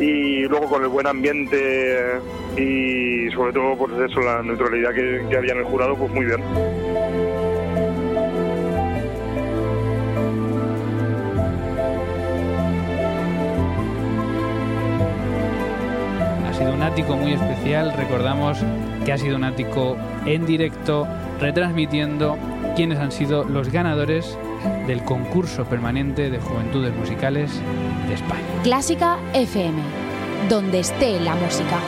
y 0.00 0.44
luego 0.44 0.66
con 0.66 0.82
el 0.82 0.88
buen 0.88 1.06
ambiente 1.06 2.20
y 2.56 3.30
sobre 3.32 3.52
todo 3.52 3.76
pues 3.76 4.10
eso, 4.10 4.20
la 4.20 4.42
neutralidad 4.42 4.94
que, 4.94 5.26
que 5.28 5.36
había 5.36 5.52
en 5.52 5.58
el 5.58 5.64
jurado, 5.64 5.94
pues 5.94 6.10
muy 6.10 6.24
bien. 6.24 6.40
Ha 16.46 16.52
sido 16.54 16.72
un 16.72 16.82
ático 16.82 17.14
muy 17.14 17.34
especial. 17.34 17.92
Recordamos 17.94 18.58
que 19.04 19.12
ha 19.12 19.18
sido 19.18 19.36
un 19.36 19.44
ático 19.44 19.98
en 20.24 20.46
directo, 20.46 21.06
retransmitiendo 21.40 22.38
quiénes 22.74 22.98
han 22.98 23.12
sido 23.12 23.44
los 23.44 23.70
ganadores 23.70 24.38
del 24.86 25.02
concurso 25.02 25.64
permanente 25.64 26.30
de 26.30 26.38
juventudes 26.38 26.94
musicales 26.94 27.50
de 28.08 28.14
España. 28.14 28.44
Clásica 28.62 29.18
FM. 29.32 29.80
Donde 30.48 30.80
esté 30.80 31.20
la 31.20 31.34
música. 31.34 31.80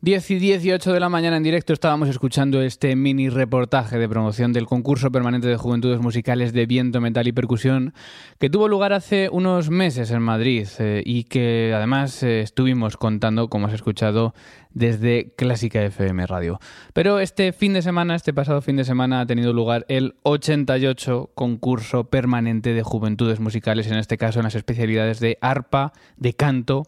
10 0.00 0.30
y 0.30 0.38
18 0.38 0.92
de 0.92 1.00
la 1.00 1.08
mañana 1.08 1.38
en 1.38 1.42
directo 1.42 1.72
estábamos 1.72 2.08
escuchando 2.08 2.62
este 2.62 2.94
mini 2.94 3.30
reportaje 3.30 3.98
de 3.98 4.08
promoción 4.08 4.52
del 4.52 4.66
concurso 4.66 5.10
permanente 5.10 5.48
de 5.48 5.56
juventudes 5.56 5.98
musicales 5.98 6.52
de 6.52 6.66
viento, 6.66 7.00
metal 7.00 7.26
y 7.26 7.32
percusión 7.32 7.94
que 8.38 8.48
tuvo 8.48 8.68
lugar 8.68 8.92
hace 8.92 9.28
unos 9.28 9.70
meses 9.70 10.12
en 10.12 10.22
Madrid 10.22 10.68
eh, 10.78 11.02
y 11.04 11.24
que 11.24 11.72
además 11.74 12.22
eh, 12.22 12.42
estuvimos 12.42 12.96
contando, 12.96 13.48
como 13.48 13.66
has 13.66 13.72
escuchado, 13.72 14.34
desde 14.70 15.32
Clásica 15.36 15.82
FM 15.82 16.28
Radio. 16.28 16.60
Pero 16.92 17.18
este 17.18 17.52
fin 17.52 17.72
de 17.72 17.82
semana, 17.82 18.14
este 18.14 18.32
pasado 18.32 18.62
fin 18.62 18.76
de 18.76 18.84
semana, 18.84 19.20
ha 19.20 19.26
tenido 19.26 19.52
lugar 19.52 19.84
el 19.88 20.14
88 20.22 21.30
concurso 21.34 22.04
permanente 22.04 22.72
de 22.72 22.84
juventudes 22.84 23.40
musicales, 23.40 23.88
en 23.88 23.98
este 23.98 24.16
caso 24.16 24.38
en 24.38 24.44
las 24.44 24.54
especialidades 24.54 25.18
de 25.18 25.38
arpa, 25.40 25.92
de 26.16 26.34
canto 26.34 26.84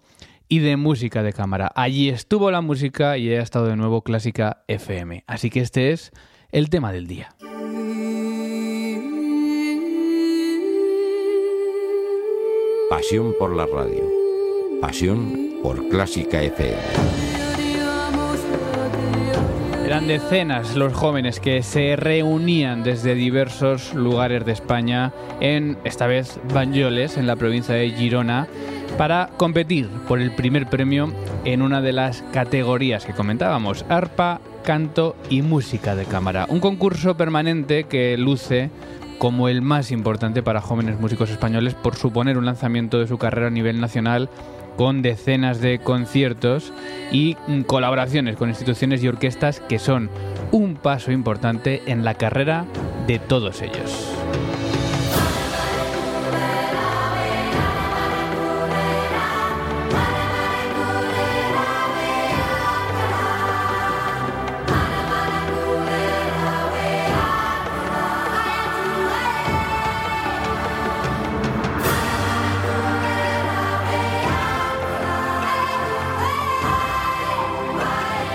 y 0.50 0.58
de 0.58 0.76
música 0.76 1.22
de 1.22 1.32
cámara. 1.32 1.70
Allí 1.76 2.08
estuvo 2.08 2.50
la 2.50 2.60
música 2.60 3.16
y 3.16 3.32
ha 3.32 3.40
estado 3.40 3.66
de 3.66 3.76
nuevo 3.76 4.02
Clásica 4.02 4.64
FM. 4.66 5.22
Así 5.26 5.48
que 5.48 5.60
este 5.60 5.92
es 5.92 6.10
el 6.50 6.68
tema 6.68 6.92
del 6.92 7.06
día. 7.06 7.28
Pasión 12.90 13.32
por 13.38 13.54
la 13.54 13.64
radio. 13.64 14.02
Pasión 14.80 15.60
por 15.62 15.88
Clásica 15.88 16.42
FM. 16.42 17.30
Eran 19.86 20.06
decenas 20.06 20.76
los 20.76 20.92
jóvenes 20.92 21.40
que 21.40 21.62
se 21.62 21.96
reunían 21.96 22.82
desde 22.82 23.14
diversos 23.14 23.94
lugares 23.94 24.44
de 24.44 24.52
España 24.52 25.12
en, 25.40 25.78
esta 25.84 26.06
vez, 26.06 26.40
Banyoles, 26.52 27.16
en 27.16 27.26
la 27.26 27.36
provincia 27.36 27.74
de 27.74 27.90
Girona, 27.90 28.46
para 29.00 29.30
competir 29.38 29.88
por 30.06 30.20
el 30.20 30.30
primer 30.30 30.66
premio 30.66 31.10
en 31.46 31.62
una 31.62 31.80
de 31.80 31.94
las 31.94 32.22
categorías 32.34 33.06
que 33.06 33.14
comentábamos, 33.14 33.86
arpa, 33.88 34.42
canto 34.62 35.16
y 35.30 35.40
música 35.40 35.96
de 35.96 36.04
cámara. 36.04 36.44
Un 36.50 36.60
concurso 36.60 37.16
permanente 37.16 37.84
que 37.84 38.18
luce 38.18 38.68
como 39.16 39.48
el 39.48 39.62
más 39.62 39.90
importante 39.90 40.42
para 40.42 40.60
jóvenes 40.60 41.00
músicos 41.00 41.30
españoles 41.30 41.72
por 41.72 41.96
suponer 41.96 42.36
un 42.36 42.44
lanzamiento 42.44 42.98
de 42.98 43.06
su 43.06 43.16
carrera 43.16 43.46
a 43.46 43.50
nivel 43.50 43.80
nacional 43.80 44.28
con 44.76 45.00
decenas 45.00 45.62
de 45.62 45.78
conciertos 45.78 46.74
y 47.10 47.38
mm, 47.46 47.62
colaboraciones 47.62 48.36
con 48.36 48.50
instituciones 48.50 49.02
y 49.02 49.08
orquestas 49.08 49.60
que 49.60 49.78
son 49.78 50.10
un 50.52 50.74
paso 50.74 51.10
importante 51.10 51.80
en 51.86 52.04
la 52.04 52.12
carrera 52.12 52.66
de 53.06 53.18
todos 53.18 53.62
ellos. 53.62 54.09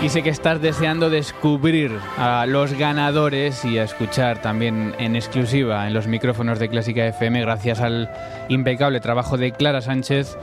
Y 0.06 0.10
sé 0.10 0.22
que 0.22 0.30
estás 0.30 0.62
deseando 0.62 1.10
descubrir 1.10 1.92
a 2.20 2.46
los 2.46 2.74
ganadores 2.74 3.66
y 3.66 3.80
a 3.80 3.84
escuchar 3.86 4.40
también 4.40 4.94
en 5.00 5.16
exclusiva 5.16 5.88
en 5.88 5.96
los 5.96 6.06
micrófonos 6.06 6.60
de 6.60 6.70
Clásica 6.70 7.08
FM, 7.08 7.42
gracias 7.42 7.82
al 7.82 8.12
impecable 8.48 9.00
trabajo 9.00 9.36
de 9.36 9.52
Clara 9.52 9.82
Sánchez, 9.82 10.38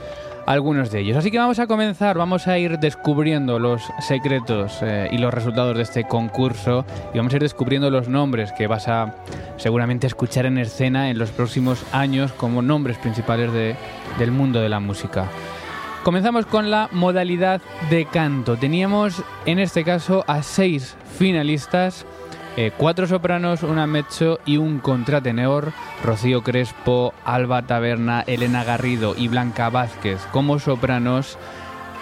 algunos 0.45 0.91
de 0.91 0.99
ellos. 0.99 1.15
Así 1.15 1.31
que 1.31 1.37
vamos 1.37 1.59
a 1.59 1.67
comenzar, 1.67 2.17
vamos 2.17 2.45
a 2.49 2.57
ir 2.59 2.77
descubriendo 2.77 3.57
los 3.57 3.83
secretos 4.05 4.79
eh, 4.81 5.07
y 5.13 5.17
los 5.17 5.33
resultados 5.33 5.77
de 5.77 5.83
este 5.83 6.03
concurso 6.03 6.83
y 7.13 7.17
vamos 7.19 7.31
a 7.31 7.37
ir 7.37 7.41
descubriendo 7.43 7.89
los 7.89 8.09
nombres 8.09 8.51
que 8.51 8.67
vas 8.67 8.89
a 8.89 9.15
seguramente 9.55 10.07
escuchar 10.07 10.45
en 10.45 10.57
escena 10.57 11.09
en 11.09 11.17
los 11.17 11.29
próximos 11.31 11.85
años 11.93 12.33
como 12.33 12.61
nombres 12.61 12.97
principales 12.97 13.53
de- 13.53 13.77
del 14.19 14.31
mundo 14.31 14.59
de 14.59 14.67
la 14.67 14.81
música. 14.81 15.29
Comenzamos 16.03 16.45
con 16.45 16.69
la 16.69 16.89
modalidad 16.91 17.61
de 17.89 18.05
canto. 18.05 18.57
Teníamos 18.57 19.23
en 19.45 19.57
este 19.57 19.85
caso 19.85 20.25
a 20.27 20.43
seis 20.43 20.97
finalistas, 21.17 22.05
eh, 22.57 22.71
cuatro 22.77 23.07
sopranos, 23.07 23.63
una 23.63 23.87
mezzo 23.87 24.39
y 24.45 24.57
un 24.57 24.79
contratenor, 24.79 25.71
Rocío 26.03 26.43
Crespo, 26.43 27.13
Alba 27.23 27.61
Taberna, 27.61 28.21
Elena 28.27 28.65
Garrido 28.65 29.15
y 29.17 29.29
Blanca 29.29 29.69
Vázquez 29.69 30.19
como 30.33 30.59
sopranos, 30.59 31.37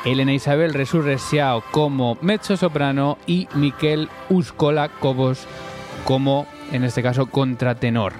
Elena 0.03 0.33
Isabel 0.33 0.73
Resurresiao 0.73 1.63
como 1.69 2.17
mezzo 2.21 2.57
soprano 2.57 3.19
y 3.27 3.47
Miquel 3.53 4.09
Uscola 4.29 4.89
Cobos 4.89 5.45
como, 6.05 6.47
en 6.71 6.85
este 6.85 7.03
caso, 7.03 7.27
contratenor. 7.27 8.13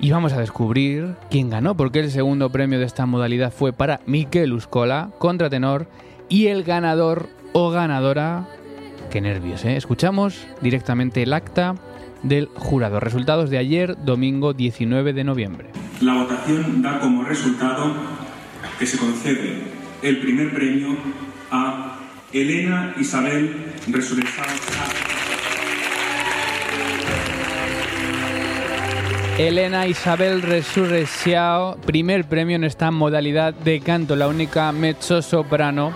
Y 0.00 0.10
vamos 0.10 0.32
a 0.32 0.40
descubrir 0.40 1.14
quién 1.30 1.48
ganó, 1.48 1.76
porque 1.76 2.00
el 2.00 2.10
segundo 2.10 2.50
premio 2.50 2.78
de 2.78 2.84
esta 2.84 3.06
modalidad 3.06 3.52
fue 3.52 3.72
para 3.72 4.00
Miquel 4.06 4.52
Uscola, 4.52 5.10
contratenor, 5.18 5.88
y 6.28 6.48
el 6.48 6.64
ganador 6.64 7.28
o 7.52 7.70
ganadora, 7.70 8.46
qué 9.10 9.20
nervios, 9.20 9.64
¿eh? 9.64 9.76
Escuchamos 9.76 10.46
directamente 10.60 11.22
el 11.22 11.32
acta 11.32 11.74
del 12.22 12.48
jurado. 12.54 13.00
Resultados 13.00 13.50
de 13.50 13.58
ayer, 13.58 13.96
domingo 14.04 14.52
19 14.52 15.12
de 15.12 15.24
noviembre. 15.24 15.70
La 16.00 16.14
votación 16.14 16.82
da 16.82 17.00
como 17.00 17.24
resultado 17.24 17.94
que 18.78 18.86
se 18.86 18.98
concede 18.98 19.62
el 20.02 20.20
primer 20.20 20.52
premio 20.52 20.96
a 21.50 21.98
Elena 22.32 22.94
Isabel 22.98 23.72
Resurrexado. 23.88 24.52
Elena 29.38 29.86
Isabel 29.86 30.40
Resurrexiao, 30.40 31.76
primer 31.84 32.24
premio 32.24 32.56
en 32.56 32.64
esta 32.64 32.90
modalidad 32.90 33.52
de 33.52 33.80
canto, 33.80 34.16
la 34.16 34.28
única 34.28 34.72
mezzo 34.72 35.20
soprano 35.20 35.92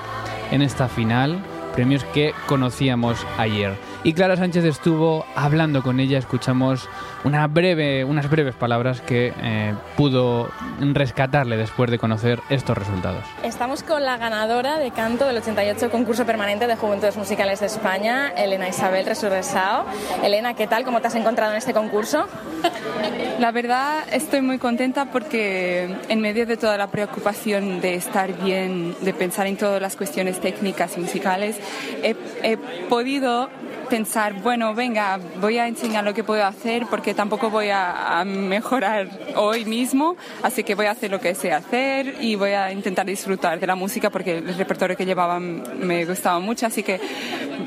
en 0.51 0.61
esta 0.61 0.89
final, 0.89 1.39
premios 1.75 2.05
que 2.13 2.35
conocíamos 2.47 3.27
ayer. 3.39 3.73
Y 4.05 4.13
Clara 4.13 4.37
Sánchez 4.37 4.65
estuvo 4.65 5.25
hablando 5.35 5.83
con 5.83 6.01
ella, 6.01 6.19
escuchamos 6.19 6.87
una 7.25 7.47
breve, 7.47 8.05
unas 8.05 8.29
breves 8.29 8.55
palabras 8.55 9.01
que 9.01 9.33
eh, 9.41 9.75
pudo 9.97 10.51
rescatarle 10.79 11.57
después 11.57 11.91
de 11.91 11.99
conocer 11.99 12.41
estos 12.51 12.77
resultados. 12.77 13.25
Estamos 13.43 13.83
con 13.83 14.05
la 14.05 14.19
ganadora 14.19 14.79
de 14.79 14.91
canto 14.91 15.27
del 15.27 15.39
88 15.39 15.91
concurso 15.91 16.27
permanente 16.27 16.67
de 16.67 16.77
Juventudes 16.77 17.17
Musicales 17.17 17.61
de 17.61 17.67
España, 17.67 18.29
Elena 18.37 18.69
Isabel 18.69 19.07
Resurresao. 19.07 19.87
Elena, 20.23 20.53
¿qué 20.53 20.67
tal? 20.67 20.85
¿Cómo 20.85 21.01
te 21.01 21.09
has 21.09 21.15
encontrado 21.15 21.53
en 21.53 21.59
este 21.59 21.73
concurso? 21.73 22.27
La 23.41 23.53
verdad 23.53 24.05
estoy 24.13 24.43
muy 24.43 24.59
contenta 24.59 25.07
porque 25.07 25.89
en 26.11 26.21
medio 26.21 26.45
de 26.45 26.59
toda 26.59 26.77
la 26.77 26.89
preocupación 26.89 27.81
de 27.81 27.95
estar 27.95 28.39
bien, 28.45 28.95
de 29.01 29.15
pensar 29.15 29.47
en 29.47 29.57
todas 29.57 29.81
las 29.81 29.97
cuestiones 29.97 30.39
técnicas 30.41 30.99
y 30.99 31.01
musicales, 31.01 31.57
he, 32.03 32.15
he 32.43 32.59
podido 32.91 33.49
pensar, 33.91 34.35
bueno, 34.41 34.73
venga, 34.73 35.19
voy 35.41 35.59
a 35.59 35.67
enseñar 35.67 36.05
lo 36.05 36.15
que 36.15 36.23
puedo 36.23 36.45
hacer 36.45 36.87
porque 36.89 37.13
tampoco 37.13 37.51
voy 37.51 37.71
a, 37.71 38.21
a, 38.21 38.25
mejorar 38.25 39.09
hoy 39.35 39.65
mismo, 39.65 40.17
así 40.43 40.63
que 40.63 40.77
voy 40.77 40.87
a 40.87 40.93
hacer 40.93 41.11
lo 41.11 41.21
que 41.21 41.35
sé 41.35 41.53
hacer 41.53 42.15
y 42.21 42.37
voy 42.37 42.53
a 42.53 42.73
intentar 42.73 43.05
disfrutar 43.05 43.59
de 43.59 43.67
la 43.67 43.75
música 43.75 44.09
porque 44.09 44.39
el 44.39 44.55
repertorio 44.55 44.97
que 44.97 45.05
llevaba 45.05 45.41
me 45.41 46.05
gustaba 46.05 46.39
mucho, 46.39 46.67
así 46.67 46.85
que, 46.85 47.01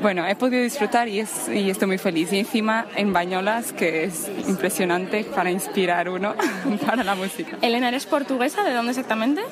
bueno, 0.00 0.26
he 0.26 0.34
podido 0.34 0.62
disfrutar 0.62 1.08
y, 1.08 1.20
es, 1.20 1.48
y 1.48 1.68
estoy 1.68 1.88
muy 1.88 1.98
feliz. 1.98 2.32
Y 2.32 2.38
encima 2.38 2.86
en 2.96 3.12
Bañolas, 3.12 3.72
que 3.74 4.04
es 4.04 4.30
impresionante 4.48 5.24
para 5.24 5.50
inspirar 5.64 6.08
uno 6.08 6.34
para 6.86 7.02
la 7.02 7.14
música. 7.14 7.56
Elena, 7.62 7.88
¿eres 7.88 8.06
portuguesa? 8.06 8.62
¿De 8.62 8.72
dónde 8.72 8.90
exactamente? 8.92 9.42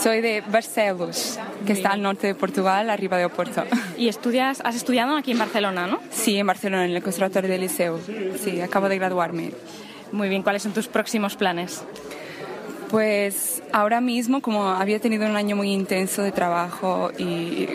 Soy 0.00 0.20
de 0.20 0.42
Barcelos, 0.46 1.38
que 1.66 1.72
está 1.72 1.90
al 1.90 2.02
norte 2.02 2.28
de 2.28 2.34
Portugal, 2.34 2.90
arriba 2.90 3.16
de 3.16 3.24
Oporto. 3.24 3.64
¿Y 3.96 4.08
estudias, 4.08 4.60
has 4.64 4.76
estudiado 4.76 5.16
aquí 5.16 5.32
en 5.32 5.38
Barcelona, 5.38 5.86
no? 5.86 6.00
Sí, 6.10 6.38
en 6.38 6.46
Barcelona, 6.46 6.84
en 6.84 6.92
el 6.92 7.02
Conservatorio 7.02 7.50
del 7.50 7.60
Liceo. 7.60 7.98
Sí, 8.42 8.60
acabo 8.60 8.88
de 8.88 8.98
graduarme. 8.98 9.52
Muy 10.12 10.28
bien, 10.28 10.42
¿cuáles 10.42 10.62
son 10.62 10.72
tus 10.72 10.86
próximos 10.88 11.36
planes? 11.36 11.82
Pues 12.90 13.62
ahora 13.72 14.00
mismo, 14.00 14.40
como 14.40 14.68
había 14.68 15.00
tenido 15.00 15.26
un 15.26 15.36
año 15.36 15.56
muy 15.56 15.72
intenso 15.72 16.22
de 16.22 16.30
trabajo 16.30 17.10
y 17.18 17.66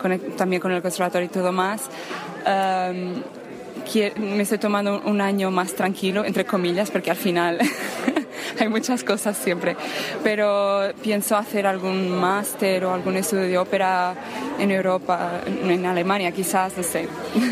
con 0.00 0.12
el, 0.12 0.20
también 0.36 0.60
con 0.60 0.72
el 0.72 0.82
conservatorio 0.82 1.26
y 1.26 1.30
todo 1.30 1.52
más, 1.52 1.82
um, 2.46 3.22
me 4.16 4.42
estoy 4.42 4.58
tomando 4.58 5.02
un 5.04 5.20
año 5.20 5.50
más 5.50 5.74
tranquilo, 5.74 6.24
entre 6.24 6.44
comillas, 6.44 6.90
porque 6.90 7.10
al 7.10 7.16
final 7.16 7.58
hay 8.60 8.68
muchas 8.68 9.04
cosas 9.04 9.36
siempre. 9.36 9.76
Pero 10.22 10.92
pienso 11.02 11.36
hacer 11.36 11.66
algún 11.66 12.10
máster 12.10 12.84
o 12.84 12.92
algún 12.92 13.16
estudio 13.16 13.44
de 13.44 13.58
ópera 13.58 14.14
en 14.58 14.70
Europa, 14.70 15.40
en 15.46 15.84
Alemania 15.86 16.32
quizás, 16.32 16.76
no 16.76 16.82
sé. 16.82 17.08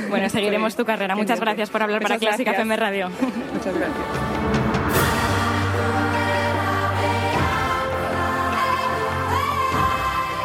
Bueno, 0.08 0.28
seguiremos 0.28 0.76
tu 0.76 0.84
carrera. 0.84 1.16
Muchas 1.16 1.40
gracias 1.40 1.70
por 1.70 1.82
hablar 1.82 2.02
Muchas 2.02 2.18
para 2.18 2.30
Clásica. 2.30 2.52
FM 2.52 2.76
Radio. 2.76 3.10
Muchas 3.54 3.74
gracias. 3.74 4.27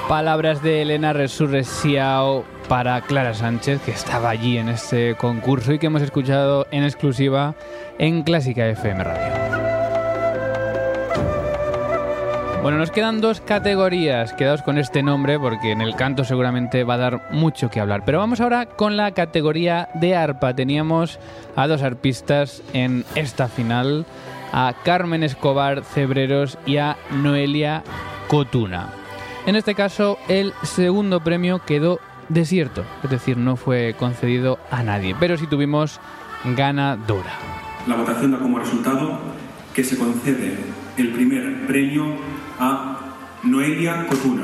Palabras 0.07 0.61
de 0.61 0.81
Elena 0.81 1.13
Resurrexiao 1.13 2.43
para 2.67 2.99
Clara 3.01 3.33
Sánchez, 3.33 3.81
que 3.81 3.91
estaba 3.91 4.29
allí 4.29 4.57
en 4.57 4.67
este 4.67 5.15
concurso 5.15 5.73
y 5.73 5.79
que 5.79 5.87
hemos 5.87 6.01
escuchado 6.01 6.67
en 6.71 6.83
exclusiva 6.83 7.55
en 7.97 8.23
Clásica 8.23 8.67
FM 8.67 9.03
Radio. 9.03 9.43
Bueno, 12.61 12.77
nos 12.77 12.91
quedan 12.91 13.21
dos 13.21 13.41
categorías, 13.41 14.33
quedaos 14.33 14.61
con 14.61 14.77
este 14.77 15.03
nombre 15.03 15.37
porque 15.39 15.71
en 15.71 15.81
el 15.81 15.95
canto 15.95 16.23
seguramente 16.23 16.83
va 16.83 16.93
a 16.93 16.97
dar 16.97 17.31
mucho 17.31 17.69
que 17.69 17.79
hablar. 17.79 18.03
Pero 18.05 18.19
vamos 18.19 18.39
ahora 18.39 18.65
con 18.67 18.95
la 18.95 19.11
categoría 19.11 19.89
de 19.95 20.15
arpa. 20.15 20.53
Teníamos 20.53 21.19
a 21.55 21.67
dos 21.67 21.81
arpistas 21.81 22.61
en 22.73 23.03
esta 23.15 23.47
final, 23.47 24.05
a 24.51 24.73
Carmen 24.83 25.23
Escobar 25.23 25.83
Cebreros 25.83 26.57
y 26.65 26.77
a 26.77 26.95
Noelia 27.11 27.83
Cotuna. 28.29 29.02
En 29.45 29.57
este 29.57 29.75
caso, 29.75 30.17
el 30.29 30.53
segundo 30.63 31.19
premio 31.21 31.59
quedó 31.65 31.99
desierto, 32.29 32.85
es 33.03 33.09
decir, 33.09 33.35
no 33.35 33.57
fue 33.57 33.93
concedido 33.99 34.57
a 34.71 34.83
nadie, 34.83 35.15
pero 35.19 35.37
sí 35.37 35.47
tuvimos 35.47 35.99
ganadora. 36.55 37.33
La 37.85 37.97
votación 37.97 38.31
da 38.31 38.39
como 38.39 38.59
resultado 38.59 39.19
que 39.73 39.83
se 39.83 39.97
concede 39.97 40.55
el 40.97 41.11
primer 41.11 41.67
premio 41.67 42.15
a 42.57 42.99
Noelia 43.43 44.07
Cotuna. 44.07 44.43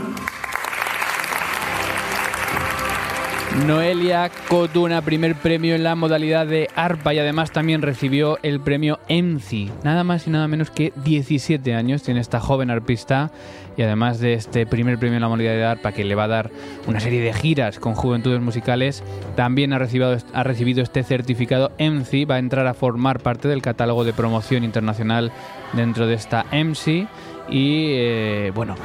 Noelia 3.66 4.30
Cotuna, 4.48 5.02
primer 5.02 5.36
premio 5.36 5.76
en 5.76 5.84
la 5.84 5.96
modalidad 5.96 6.46
de 6.46 6.70
arpa 6.76 7.14
y 7.14 7.20
además 7.20 7.52
también 7.52 7.82
recibió 7.82 8.38
el 8.42 8.60
premio 8.60 9.00
EMCI. 9.08 9.72
Nada 9.84 10.04
más 10.04 10.28
y 10.28 10.30
nada 10.30 10.48
menos 10.48 10.72
que 10.72 10.94
17 11.04 11.74
años 11.74 12.04
tiene 12.04 12.20
esta 12.20 12.40
joven 12.40 12.70
arpista 12.70 13.32
y 13.80 13.82
además 13.82 14.20
de 14.20 14.34
este 14.34 14.66
primer 14.66 15.00
premio 15.00 15.16
en 15.16 15.22
la 15.22 15.30
modalidad 15.30 15.54
de 15.54 15.64
arpa 15.64 15.94
que 15.94 16.04
le 16.04 16.14
va 16.14 16.26
a 16.26 16.28
dar 16.28 16.52
una 16.86 17.00
serie 17.00 17.22
de 17.22 17.32
giras 17.32 17.80
con 17.80 17.96
juventudes 17.96 18.42
musicales, 18.42 19.06
también 19.38 19.72
ha 19.72 19.80
recibido, 19.80 20.18
ha 20.34 20.44
recibido 20.44 20.84
este 20.84 21.02
certificado 21.02 21.72
EMCI, 21.78 22.26
va 22.26 22.36
a 22.36 22.40
entrar 22.40 22.68
a 22.68 22.74
formar 22.74 23.22
parte 23.22 23.48
del 23.48 23.62
catálogo 23.62 24.04
de 24.04 24.12
promoción 24.12 24.66
internacional 24.66 25.32
dentro 25.72 26.08
de 26.08 26.16
esta 26.16 26.46
EMCI. 26.52 27.08
Y 27.50 27.94
eh, 27.94 28.52
bueno, 28.54 28.76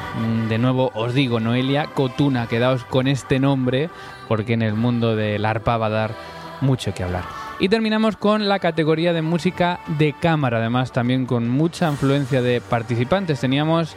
de 0.49 0.59
nuevo 0.59 0.93
os 0.95 1.13
digo, 1.13 1.41
Noelia 1.41 1.87
Cotuna, 1.87 2.47
quedaos 2.47 2.85
con 2.85 3.09
este 3.09 3.41
nombre 3.41 3.91
porque 4.29 4.53
en 4.53 4.63
el 4.63 4.75
mundo 4.75 5.17
del 5.17 5.45
arpa 5.45 5.77
va 5.77 5.87
a 5.87 5.91
dar 5.91 6.15
mucho 6.61 6.95
que 6.95 7.03
hablar. 7.03 7.25
Y 7.59 7.69
terminamos 7.69 8.17
con 8.17 8.49
la 8.49 8.61
categoría 8.61 9.13
de 9.13 9.23
música 9.23 9.81
de 9.99 10.13
cámara, 10.13 10.59
además 10.59 10.93
también 10.93 11.27
con 11.27 11.49
mucha 11.49 11.89
influencia 11.89 12.43
de 12.43 12.61
participantes. 12.61 13.41
Teníamos 13.41 13.97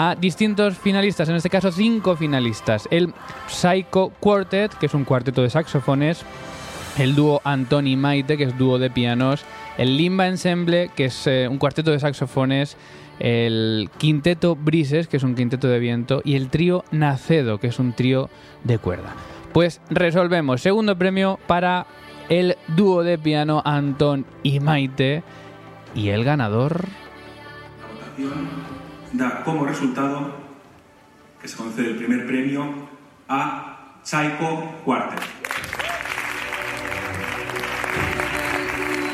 a 0.00 0.14
distintos 0.14 0.78
finalistas, 0.78 1.28
en 1.28 1.34
este 1.34 1.50
caso 1.50 1.72
cinco 1.72 2.14
finalistas. 2.14 2.86
El 2.92 3.12
Psycho 3.48 4.12
Quartet, 4.20 4.72
que 4.74 4.86
es 4.86 4.94
un 4.94 5.04
cuarteto 5.04 5.42
de 5.42 5.50
saxofones, 5.50 6.22
el 6.98 7.16
dúo 7.16 7.40
Antoni 7.42 7.96
Maite, 7.96 8.36
que 8.36 8.44
es 8.44 8.56
dúo 8.56 8.78
de 8.78 8.90
pianos, 8.90 9.44
el 9.76 9.96
Limba 9.96 10.28
Ensemble, 10.28 10.92
que 10.94 11.06
es 11.06 11.26
eh, 11.26 11.48
un 11.50 11.58
cuarteto 11.58 11.90
de 11.90 11.98
saxofones, 11.98 12.76
el 13.18 13.90
quinteto 13.98 14.54
Brises, 14.54 15.08
que 15.08 15.16
es 15.16 15.24
un 15.24 15.34
quinteto 15.34 15.66
de 15.66 15.80
viento, 15.80 16.22
y 16.24 16.36
el 16.36 16.48
trío 16.48 16.84
Nacedo, 16.92 17.58
que 17.58 17.66
es 17.66 17.80
un 17.80 17.92
trío 17.92 18.30
de 18.62 18.78
cuerda. 18.78 19.16
Pues 19.52 19.80
resolvemos. 19.90 20.60
Segundo 20.62 20.96
premio 20.96 21.40
para 21.48 21.88
el 22.28 22.56
dúo 22.68 23.02
de 23.02 23.18
piano 23.18 23.62
Antón 23.64 24.26
y 24.44 24.60
Maite. 24.60 25.24
Y 25.96 26.10
el 26.10 26.22
ganador. 26.22 26.84
Da 29.12 29.42
como 29.44 29.64
resultado 29.64 30.32
que 31.40 31.48
se 31.48 31.56
concede 31.56 31.90
el 31.90 31.96
primer 31.96 32.26
premio 32.26 32.64
a 33.28 34.00
Psycho 34.02 34.80
Quartet. 34.84 35.20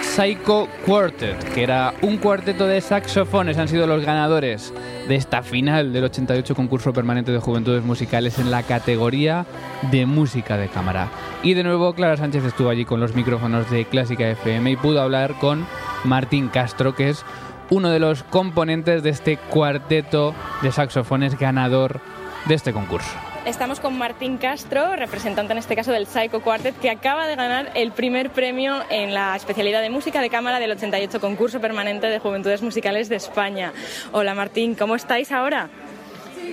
Psycho 0.02 0.68
Quartet, 0.87 1.52
que 1.52 1.62
era 1.62 1.92
un 2.02 2.18
cuarteto 2.18 2.66
de 2.66 2.80
saxofones, 2.80 3.59
han 3.59 3.68
sido 3.68 3.87
los 3.87 4.04
ganadores 4.04 4.72
de 5.09 5.16
esta 5.16 5.42
final 5.42 5.92
del 5.92 6.04
88 6.04 6.54
concurso 6.54 6.92
permanente 6.92 7.33
de 7.33 7.40
juventudes 7.40 7.85
musicales 7.85 8.38
en 8.38 8.50
la 8.50 8.62
categoría 8.62 9.44
de 9.90 10.07
música 10.07 10.57
de 10.57 10.68
cámara. 10.68 11.09
Y 11.42 11.54
de 11.54 11.64
nuevo 11.64 11.94
Clara 11.94 12.16
Sánchez 12.16 12.44
estuvo 12.44 12.68
allí 12.70 12.85
con 12.85 13.00
los 13.00 13.14
micrófonos 13.14 13.68
de 13.70 13.85
Clásica 13.87 14.28
FM 14.30 14.70
y 14.70 14.76
pudo 14.76 15.02
hablar 15.02 15.35
con 15.40 15.66
Martín 16.04 16.48
Castro, 16.48 16.94
que 16.94 17.11
es 17.11 17.24
uno 17.70 17.90
de 17.90 17.98
los 17.98 18.22
componentes 18.22 19.03
de 19.03 19.11
este 19.11 19.37
cuarteto 19.37 20.35
de 20.62 20.72
saxofones 20.72 21.38
ganador 21.38 22.00
de 22.46 22.55
este 22.55 22.72
concurso. 22.72 23.11
Estamos 23.44 23.79
con 23.79 23.98
Martín 23.98 24.38
Castro, 24.38 24.96
representante 24.96 25.53
en 25.53 25.59
este 25.59 25.77
caso 25.77 25.92
del 25.92 26.07
Psycho 26.07 26.40
Quartet, 26.40 26.79
que 26.81 26.88
acaba 26.88 27.27
de 27.27 27.37
ganar 27.37 27.70
el 27.74 27.92
primer 27.92 28.31
premio 28.31 28.83
en 28.88 29.12
la 29.12 29.37
especialidad 29.37 29.83
de 29.83 29.90
música 29.90 30.22
de 30.22 30.31
cámara 30.31 30.59
del 30.59 30.70
88 30.70 31.20
concurso 31.20 31.61
permanente 31.61 32.07
de 32.07 32.18
Juventudes 32.18 32.62
Musicales 32.62 33.11
de 33.11 33.16
España. 33.16 33.74
Hola 34.12 34.35
Martín, 34.35 34.74
¿cómo 34.74 34.96
estáis 34.96 35.31
ahora? 35.31 35.68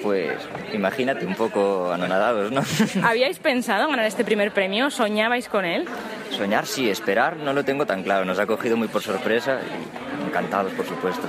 Pues 0.04 0.34
imagínate, 0.74 1.26
un 1.26 1.36
poco 1.36 1.92
anonadados, 1.94 2.52
¿no? 2.52 2.62
¿Habíais 3.08 3.40
pensado 3.40 3.88
ganar 3.88 4.06
este 4.06 4.26
primer 4.26 4.52
premio? 4.52 4.90
¿Soñabais 4.90 5.48
con 5.48 5.64
él? 5.64 5.86
Soñar 6.32 6.66
sí, 6.66 6.90
esperar 6.90 7.38
no 7.38 7.54
lo 7.54 7.64
tengo 7.64 7.86
tan 7.86 8.04
claro. 8.04 8.26
Nos 8.26 8.40
ha 8.40 8.46
cogido 8.46 8.76
muy 8.76 8.90
por 8.90 9.02
sorpresa 9.02 9.60
y 9.62 10.01
encantados, 10.32 10.72
por 10.74 10.86
supuesto. 10.86 11.28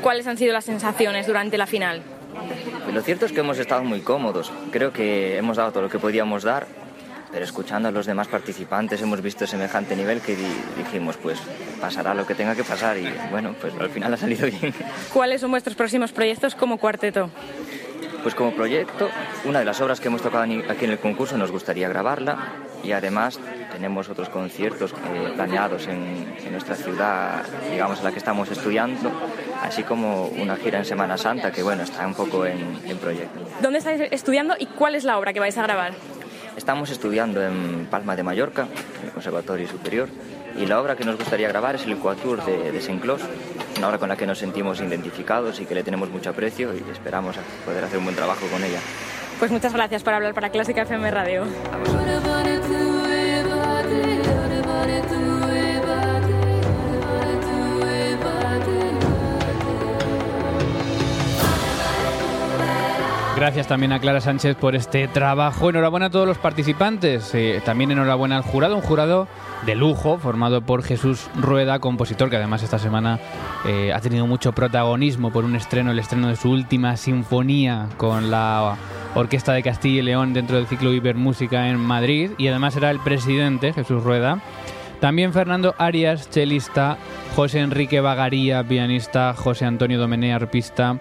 ¿Cuáles 0.00 0.26
han 0.26 0.38
sido 0.38 0.52
las 0.52 0.64
sensaciones 0.64 1.26
durante 1.26 1.58
la 1.58 1.66
final? 1.66 2.02
Pues 2.84 2.94
lo 2.94 3.02
cierto 3.02 3.26
es 3.26 3.32
que 3.32 3.40
hemos 3.40 3.58
estado 3.58 3.82
muy 3.82 4.00
cómodos. 4.00 4.52
Creo 4.70 4.92
que 4.92 5.36
hemos 5.36 5.56
dado 5.56 5.72
todo 5.72 5.82
lo 5.82 5.88
que 5.88 5.98
podíamos 5.98 6.44
dar 6.44 6.66
pero 7.32 7.44
escuchando 7.44 7.88
a 7.88 7.92
los 7.92 8.06
demás 8.06 8.28
participantes 8.28 9.00
hemos 9.02 9.22
visto 9.22 9.46
semejante 9.46 9.94
nivel 9.94 10.20
que 10.20 10.36
dijimos, 10.76 11.16
pues 11.16 11.38
pasará 11.80 12.14
lo 12.14 12.26
que 12.26 12.34
tenga 12.34 12.56
que 12.56 12.64
pasar 12.64 12.98
y 12.98 13.08
bueno, 13.30 13.54
pues 13.60 13.72
al 13.78 13.90
final 13.90 14.14
ha 14.14 14.16
salido 14.16 14.46
bien. 14.46 14.74
¿Cuáles 15.12 15.40
son 15.40 15.50
vuestros 15.50 15.76
próximos 15.76 16.12
proyectos 16.12 16.54
como 16.54 16.78
cuarteto? 16.78 17.30
Pues 18.22 18.34
como 18.34 18.52
proyecto, 18.52 19.08
una 19.44 19.60
de 19.60 19.64
las 19.64 19.80
obras 19.80 19.98
que 19.98 20.08
hemos 20.08 20.20
tocado 20.20 20.44
aquí 20.44 20.84
en 20.84 20.90
el 20.90 20.98
concurso 20.98 21.38
nos 21.38 21.50
gustaría 21.50 21.88
grabarla 21.88 22.36
y 22.84 22.92
además 22.92 23.40
tenemos 23.72 24.08
otros 24.10 24.28
conciertos 24.28 24.92
eh, 24.92 25.32
planeados 25.34 25.86
en, 25.86 26.28
nuestra 26.50 26.74
ciudad, 26.74 27.42
digamos, 27.70 27.98
en 27.98 28.04
la 28.04 28.12
que 28.12 28.18
estamos 28.18 28.50
estudiando, 28.50 29.10
así 29.62 29.84
como 29.84 30.26
una 30.26 30.56
gira 30.56 30.78
en 30.78 30.84
Semana 30.84 31.16
Santa 31.16 31.50
que, 31.52 31.62
bueno, 31.62 31.84
está 31.84 32.06
un 32.06 32.14
poco 32.14 32.44
en, 32.44 32.80
en 32.84 32.98
proyecto. 32.98 33.40
¿Dónde 33.62 33.78
estáis 33.78 34.02
estudiando 34.10 34.54
y 34.58 34.66
cuál 34.66 34.96
es 34.96 35.04
la 35.04 35.16
obra 35.16 35.32
que 35.32 35.40
vais 35.40 35.56
a 35.56 35.62
grabar? 35.62 35.92
Estamos 36.56 36.90
estudiando 36.90 37.42
en 37.42 37.86
Palma 37.90 38.16
de 38.16 38.22
Mallorca, 38.22 38.66
en 39.00 39.06
el 39.06 39.12
Conservatorio 39.12 39.68
Superior, 39.68 40.08
y 40.56 40.66
la 40.66 40.80
obra 40.80 40.96
que 40.96 41.04
nos 41.04 41.16
gustaría 41.16 41.48
grabar 41.48 41.74
es 41.74 41.84
el 41.84 41.92
Equatur 41.92 42.44
de, 42.44 42.72
de 42.72 42.80
Saint-Cloud, 42.80 43.20
una 43.78 43.88
obra 43.88 43.98
con 43.98 44.08
la 44.08 44.16
que 44.16 44.26
nos 44.26 44.38
sentimos 44.38 44.80
identificados 44.80 45.60
y 45.60 45.66
que 45.66 45.74
le 45.74 45.82
tenemos 45.82 46.10
mucho 46.10 46.30
aprecio 46.30 46.74
y 46.74 46.84
esperamos 46.90 47.36
poder 47.64 47.84
hacer 47.84 47.98
un 47.98 48.04
buen 48.04 48.16
trabajo 48.16 48.46
con 48.46 48.62
ella. 48.62 48.80
Pues 49.38 49.50
muchas 49.50 49.72
gracias 49.72 50.02
por 50.02 50.12
hablar 50.12 50.34
para 50.34 50.50
Clásica 50.50 50.82
FM 50.82 51.10
Radio. 51.10 51.44
Gracias 63.40 63.68
también 63.68 63.92
a 63.92 64.00
Clara 64.00 64.20
Sánchez 64.20 64.54
por 64.54 64.76
este 64.76 65.08
trabajo. 65.08 65.70
Enhorabuena 65.70 66.06
a 66.06 66.10
todos 66.10 66.26
los 66.26 66.36
participantes. 66.36 67.34
Eh, 67.34 67.62
también 67.64 67.90
enhorabuena 67.90 68.36
al 68.36 68.42
jurado, 68.42 68.76
un 68.76 68.82
jurado 68.82 69.28
de 69.64 69.74
lujo 69.74 70.18
formado 70.18 70.60
por 70.60 70.82
Jesús 70.82 71.30
Rueda, 71.34 71.78
compositor 71.78 72.28
que 72.28 72.36
además 72.36 72.62
esta 72.62 72.78
semana 72.78 73.18
eh, 73.64 73.94
ha 73.94 74.00
tenido 74.02 74.26
mucho 74.26 74.52
protagonismo 74.52 75.32
por 75.32 75.46
un 75.46 75.56
estreno, 75.56 75.90
el 75.90 75.98
estreno 75.98 76.28
de 76.28 76.36
su 76.36 76.50
última 76.50 76.98
sinfonía 76.98 77.88
con 77.96 78.30
la 78.30 78.76
Orquesta 79.14 79.54
de 79.54 79.62
Castilla 79.62 80.00
y 80.00 80.02
León 80.02 80.34
dentro 80.34 80.56
del 80.56 80.66
ciclo 80.66 80.92
Ibermúsica 80.92 81.70
en 81.70 81.78
Madrid 81.78 82.32
y 82.36 82.48
además 82.48 82.76
era 82.76 82.90
el 82.90 83.00
presidente, 83.00 83.72
Jesús 83.72 84.04
Rueda. 84.04 84.42
También 85.00 85.32
Fernando 85.32 85.74
Arias, 85.78 86.28
chelista, 86.28 86.98
José 87.34 87.60
Enrique 87.60 88.02
Bagaría, 88.02 88.62
pianista, 88.62 89.32
José 89.32 89.64
Antonio 89.64 89.98
Domenea, 89.98 90.36
arpista, 90.36 90.98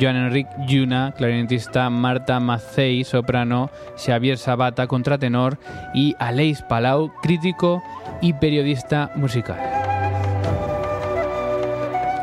Joan 0.00 0.16
Enrique 0.16 0.50
Yuna, 0.66 1.12
clarinetista, 1.16 1.90
Marta 1.90 2.40
Macei, 2.40 3.04
soprano, 3.04 3.70
Xavier 3.96 4.38
Sabata, 4.38 4.86
contratenor 4.86 5.58
y 5.94 6.14
Aleix 6.18 6.62
Palau, 6.62 7.12
crítico 7.22 7.82
y 8.20 8.32
periodista 8.34 9.10
musical. 9.14 9.60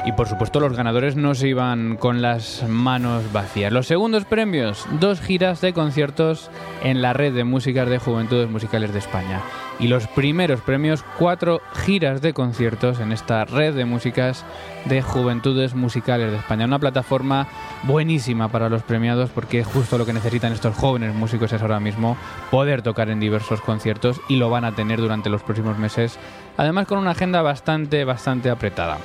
Y 0.05 0.11
por 0.13 0.27
supuesto 0.27 0.59
los 0.59 0.75
ganadores 0.75 1.15
no 1.15 1.35
se 1.35 1.49
iban 1.49 1.97
con 1.97 2.21
las 2.21 2.67
manos 2.67 3.31
vacías. 3.31 3.71
Los 3.71 3.85
segundos 3.85 4.25
premios, 4.25 4.87
dos 4.99 5.21
giras 5.21 5.61
de 5.61 5.73
conciertos 5.73 6.49
en 6.83 7.01
la 7.01 7.13
red 7.13 7.33
de 7.33 7.43
músicas 7.43 7.89
de 7.89 7.99
Juventudes 7.99 8.49
Musicales 8.49 8.93
de 8.93 8.99
España. 8.99 9.41
Y 9.79 9.87
los 9.87 10.07
primeros 10.07 10.59
premios, 10.59 11.05
cuatro 11.17 11.61
giras 11.85 12.21
de 12.21 12.33
conciertos 12.33 12.99
en 12.99 13.13
esta 13.13 13.45
red 13.45 13.73
de 13.73 13.85
músicas 13.85 14.45
de 14.85 15.01
Juventudes 15.01 15.73
Musicales 15.73 16.31
de 16.31 16.37
España. 16.37 16.65
Una 16.65 16.79
plataforma 16.79 17.47
buenísima 17.83 18.49
para 18.49 18.67
los 18.67 18.83
premiados 18.83 19.29
porque 19.29 19.63
justo 19.63 19.97
lo 19.97 20.05
que 20.05 20.11
necesitan 20.11 20.51
estos 20.51 20.75
jóvenes 20.75 21.15
músicos 21.15 21.53
es 21.53 21.61
ahora 21.61 21.79
mismo 21.79 22.17
poder 22.51 22.81
tocar 22.81 23.09
en 23.09 23.21
diversos 23.21 23.61
conciertos 23.61 24.19
y 24.27 24.35
lo 24.35 24.49
van 24.49 24.65
a 24.65 24.75
tener 24.75 24.99
durante 24.99 25.29
los 25.29 25.43
próximos 25.43 25.77
meses. 25.77 26.19
Además 26.57 26.85
con 26.85 26.97
una 26.97 27.11
agenda 27.11 27.41
bastante, 27.41 28.03
bastante 28.03 28.49
apretada. 28.49 28.97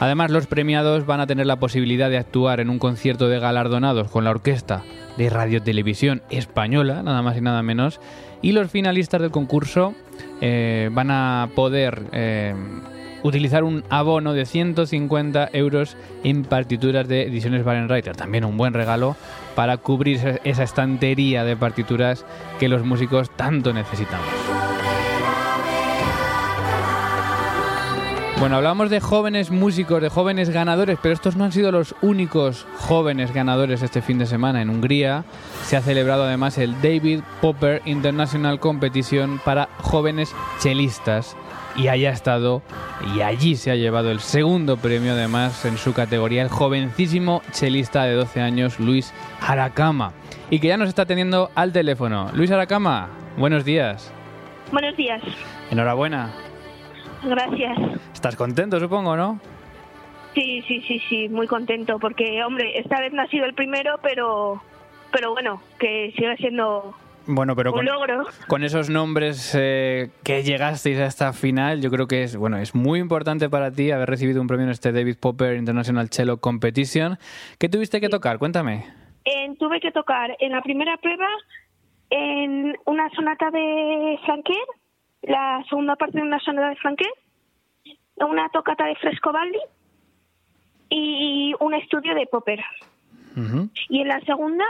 Además, 0.00 0.30
los 0.30 0.46
premiados 0.46 1.06
van 1.06 1.20
a 1.20 1.26
tener 1.26 1.46
la 1.46 1.58
posibilidad 1.58 2.08
de 2.08 2.18
actuar 2.18 2.60
en 2.60 2.70
un 2.70 2.78
concierto 2.78 3.28
de 3.28 3.40
galardonados 3.40 4.10
con 4.10 4.22
la 4.22 4.30
Orquesta 4.30 4.84
de 5.16 5.28
Radio 5.28 5.60
Televisión 5.60 6.22
Española, 6.30 7.02
nada 7.02 7.20
más 7.22 7.36
y 7.36 7.40
nada 7.40 7.62
menos. 7.64 8.00
Y 8.40 8.52
los 8.52 8.70
finalistas 8.70 9.20
del 9.20 9.32
concurso 9.32 9.94
eh, 10.40 10.90
van 10.92 11.10
a 11.10 11.48
poder 11.54 12.02
eh, 12.12 12.54
utilizar 13.22 13.64
un 13.64 13.84
abono 13.90 14.32
de 14.32 14.46
150 14.46 15.50
euros 15.52 15.96
en 16.24 16.44
partituras 16.44 17.08
de 17.08 17.22
ediciones 17.22 17.64
Barenreiter. 17.64 18.16
También 18.16 18.44
un 18.44 18.56
buen 18.56 18.74
regalo 18.74 19.16
para 19.54 19.76
cubrir 19.78 20.40
esa 20.44 20.62
estantería 20.62 21.44
de 21.44 21.56
partituras 21.56 22.24
que 22.58 22.68
los 22.68 22.84
músicos 22.84 23.30
tanto 23.36 23.72
necesitamos. 23.72 24.67
Bueno, 28.40 28.54
hablamos 28.54 28.88
de 28.88 29.00
jóvenes 29.00 29.50
músicos, 29.50 30.00
de 30.00 30.10
jóvenes 30.10 30.50
ganadores, 30.50 30.96
pero 31.02 31.12
estos 31.12 31.34
no 31.34 31.44
han 31.44 31.50
sido 31.50 31.72
los 31.72 31.96
únicos 32.02 32.68
jóvenes 32.76 33.34
ganadores 33.34 33.82
este 33.82 34.00
fin 34.00 34.18
de 34.18 34.26
semana. 34.26 34.62
En 34.62 34.70
Hungría 34.70 35.24
se 35.64 35.76
ha 35.76 35.80
celebrado 35.80 36.22
además 36.22 36.56
el 36.56 36.80
David 36.80 37.22
Popper 37.40 37.82
International 37.84 38.60
Competition 38.60 39.40
para 39.44 39.68
jóvenes 39.78 40.36
chelistas 40.60 41.36
y 41.74 41.88
allá 41.88 42.10
ha 42.10 42.12
estado 42.12 42.62
y 43.12 43.22
allí 43.22 43.56
se 43.56 43.72
ha 43.72 43.74
llevado 43.74 44.12
el 44.12 44.20
segundo 44.20 44.76
premio 44.76 45.12
además 45.12 45.64
en 45.64 45.76
su 45.76 45.92
categoría 45.92 46.42
el 46.42 46.48
jovencísimo 46.48 47.42
chelista 47.50 48.04
de 48.04 48.14
12 48.14 48.40
años 48.40 48.78
Luis 48.78 49.12
Aracama 49.40 50.12
y 50.48 50.60
que 50.60 50.68
ya 50.68 50.76
nos 50.76 50.88
está 50.88 51.06
teniendo 51.06 51.50
al 51.56 51.72
teléfono. 51.72 52.30
Luis 52.34 52.52
Aracama, 52.52 53.08
buenos 53.36 53.64
días. 53.64 54.12
Buenos 54.70 54.96
días. 54.96 55.22
Enhorabuena. 55.72 56.32
Gracias. 57.24 57.97
¿Estás 58.18 58.34
contento, 58.34 58.80
supongo, 58.80 59.16
no? 59.16 59.38
Sí, 60.34 60.60
sí, 60.66 60.82
sí, 60.88 61.00
sí, 61.08 61.28
muy 61.28 61.46
contento 61.46 62.00
porque, 62.00 62.42
hombre, 62.42 62.76
esta 62.76 62.98
vez 62.98 63.12
no 63.12 63.22
ha 63.22 63.28
sido 63.28 63.44
el 63.44 63.54
primero, 63.54 64.00
pero, 64.02 64.60
pero 65.12 65.30
bueno, 65.34 65.62
que 65.78 66.12
sigue 66.16 66.36
siendo 66.38 66.96
bueno, 67.26 67.54
pero 67.54 67.70
un 67.70 67.76
con, 67.76 67.86
logro. 67.86 68.26
con 68.48 68.64
esos 68.64 68.90
nombres 68.90 69.54
eh, 69.56 70.10
que 70.24 70.42
llegasteis 70.42 70.98
a 70.98 71.06
esta 71.06 71.32
final, 71.32 71.80
yo 71.80 71.92
creo 71.92 72.08
que 72.08 72.24
es 72.24 72.36
bueno 72.36 72.58
es 72.58 72.74
muy 72.74 72.98
importante 72.98 73.48
para 73.48 73.70
ti 73.70 73.92
haber 73.92 74.10
recibido 74.10 74.40
un 74.40 74.48
premio 74.48 74.64
en 74.64 74.72
este 74.72 74.90
David 74.90 75.18
Popper 75.20 75.54
International 75.54 76.08
Cello 76.10 76.38
Competition. 76.38 77.18
¿Qué 77.60 77.68
tuviste 77.68 78.00
que 78.00 78.08
tocar? 78.08 78.40
Cuéntame. 78.40 78.84
Eh, 79.26 79.54
tuve 79.60 79.78
que 79.78 79.92
tocar 79.92 80.36
en 80.40 80.50
la 80.50 80.62
primera 80.62 80.96
prueba 80.96 81.28
en 82.10 82.76
una 82.84 83.08
sonata 83.10 83.52
de 83.52 84.18
Franquet, 84.24 84.66
la 85.22 85.62
segunda 85.68 85.94
parte 85.94 86.18
de 86.18 86.24
una 86.24 86.40
sonata 86.40 86.70
de 86.70 86.76
Franquet, 86.76 87.14
una 88.26 88.48
tocata 88.48 88.84
de 88.86 88.96
Frescobaldi 88.96 89.60
y 90.90 91.54
un 91.60 91.74
estudio 91.74 92.14
de 92.14 92.26
Popper. 92.26 92.64
Y 93.88 94.00
en 94.00 94.08
la 94.08 94.20
segunda 94.22 94.64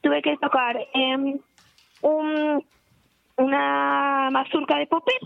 tuve 0.00 0.20
que 0.20 0.36
tocar 0.38 0.76
em, 0.94 1.38
un, 2.02 2.64
una 3.36 4.30
mazurca 4.32 4.78
de 4.78 4.86
Popper, 4.86 5.20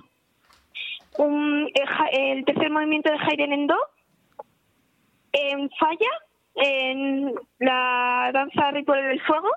un, 1.19 1.71
el, 2.13 2.45
tercer 2.45 2.71
movimiento 2.71 3.11
de 3.11 3.19
Haydn 3.19 3.53
en 3.53 3.67
Do, 3.67 3.79
en 5.33 5.71
Falla, 5.79 6.11
en 6.57 7.35
la 7.59 8.31
danza 8.33 8.71
ritual 8.73 9.03
del 9.09 9.21
fuego, 9.23 9.49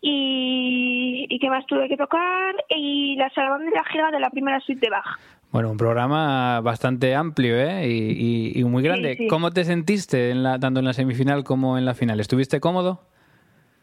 y, 0.00 1.26
y 1.28 1.38
qué 1.38 1.48
más 1.50 1.66
tuve 1.66 1.88
que 1.88 1.96
tocar, 1.96 2.54
y 2.68 3.16
la 3.16 3.30
salamandra 3.30 3.84
giga 3.90 4.10
de 4.10 4.20
la 4.20 4.30
primera 4.30 4.60
suite 4.60 4.80
de 4.86 4.90
Bach. 4.90 5.18
Bueno, 5.50 5.70
un 5.70 5.78
programa 5.78 6.60
bastante 6.60 7.14
amplio 7.14 7.56
¿eh? 7.58 7.88
y, 7.88 8.52
y- 8.54 8.60
y 8.60 8.64
muy 8.64 8.82
grande. 8.82 9.12
Sí, 9.12 9.22
sí. 9.24 9.28
¿Cómo 9.28 9.50
te 9.50 9.64
sentiste 9.64 10.30
en 10.30 10.42
la, 10.42 10.58
tanto 10.58 10.80
en 10.80 10.86
la 10.86 10.92
semifinal 10.92 11.42
como 11.42 11.78
en 11.78 11.86
la 11.86 11.94
final? 11.94 12.20
¿Estuviste 12.20 12.60
cómodo? 12.60 13.00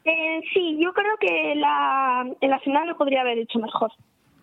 Eh, 0.04 0.42
sí, 0.54 0.78
yo 0.80 0.94
creo 0.94 1.18
que 1.20 1.56
la, 1.56 2.24
en 2.40 2.50
la 2.52 2.60
final 2.60 2.88
lo 2.88 2.96
podría 2.98 3.22
haber 3.22 3.40
hecho 3.40 3.58
mejor. 3.58 3.92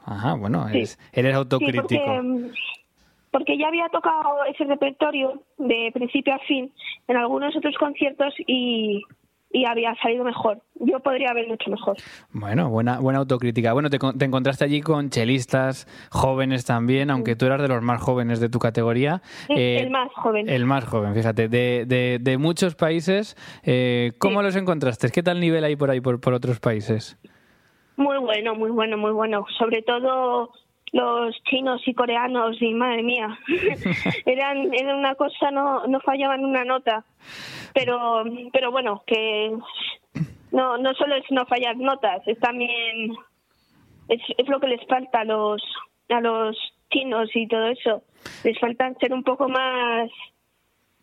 Ajá, 0.05 0.35
bueno, 0.35 0.66
Sí. 0.70 0.96
eres, 1.12 1.35
autocrítico. 1.37 1.87
porque, 2.05 2.20
mm, 2.22 2.51
porque 3.31 3.57
ya 3.57 3.68
había 3.68 3.88
tocado 3.90 4.44
ese 4.51 4.64
repertorio 4.64 5.44
de 5.59 5.90
principio 5.94 6.35
a 6.35 6.38
fin 6.40 6.72
en 7.07 7.16
algunos 7.16 7.55
otros 7.57 7.77
conciertos 7.79 8.35
y, 8.48 9.01
y 9.53 9.65
había 9.67 9.95
salido 10.03 10.25
mejor. 10.25 10.61
Yo 10.81 10.99
podría 11.01 11.31
haberlo 11.31 11.55
hecho 11.55 11.71
mejor. 11.71 11.97
Bueno, 12.33 12.71
buena, 12.71 12.99
buena 12.99 13.19
autocrítica. 13.21 13.73
Bueno, 13.73 13.91
te, 13.91 13.99
te 13.99 14.25
encontraste 14.25 14.65
allí 14.65 14.81
con 14.81 15.11
chelistas 15.11 15.87
jóvenes 16.11 16.65
también, 16.65 17.11
aunque 17.11 17.37
tú 17.37 17.47
eras 17.47 17.61
de 17.61 17.69
los 17.69 17.83
más 17.83 18.01
jóvenes 18.03 18.41
de 18.41 18.49
tu 18.49 18.59
categoría. 18.59 19.23
El- 19.49 19.59
Eh, 19.59 19.81
el 19.81 19.91
más 19.91 20.11
joven. 20.15 20.49
El 20.49 20.65
más 20.65 20.85
joven, 20.85 21.15
fíjate, 21.15 21.49
de, 21.49 21.85
de, 21.87 22.19
de 22.21 22.38
muchos 22.38 22.75
países. 22.75 23.37
Eh, 23.62 24.12
¿Cómo 24.19 24.43
los 24.43 24.57
encontraste? 24.57 25.11
¿Qué 25.11 25.23
tal 25.23 25.38
nivel 25.41 25.62
hay 25.65 25.77
por 25.77 25.91
ahí, 25.91 26.01
por, 26.01 26.21
por 26.21 26.33
otros 26.35 26.59
países? 26.59 27.19
Muy 27.97 28.19
bueno, 28.19 28.55
muy 28.55 28.71
bueno, 28.71 28.97
muy 28.97 29.12
bueno. 29.12 29.45
Sobre 29.59 29.83
todo 29.83 30.51
los 30.93 31.35
chinos 31.45 31.81
y 31.87 31.95
coreanos, 31.95 32.61
y 32.61 32.75
madre 32.75 33.03
mía, 33.03 33.39
eran, 34.27 34.73
eran 34.75 34.99
una 34.99 35.15
cosa, 35.15 35.51
no, 35.51 35.87
no 35.87 36.01
fallaban 36.01 36.45
una 36.45 36.65
nota. 36.65 37.05
Pero, 37.75 38.25
pero 38.53 38.71
bueno, 38.71 39.03
que 39.07 39.57
no, 40.53 40.77
no 40.77 40.95
solo 40.95 41.17
es 41.17 41.25
no 41.31 41.47
fallar 41.47 41.77
notas, 41.79 42.21
es 42.27 42.39
también 42.39 43.15
es, 44.09 44.21
es 44.37 44.49
lo 44.49 44.61
que 44.61 44.69
les 44.69 44.87
falta 44.87 45.21
a 45.21 45.25
los 45.25 45.63
a 46.11 46.21
los 46.21 46.57
chinos 46.91 47.31
y 47.35 47.49
todo 47.49 47.69
eso. 47.69 48.03
Les 48.45 48.59
falta 48.59 48.93
ser 49.01 49.15
un 49.15 49.23
poco 49.23 49.49
más 49.49 50.11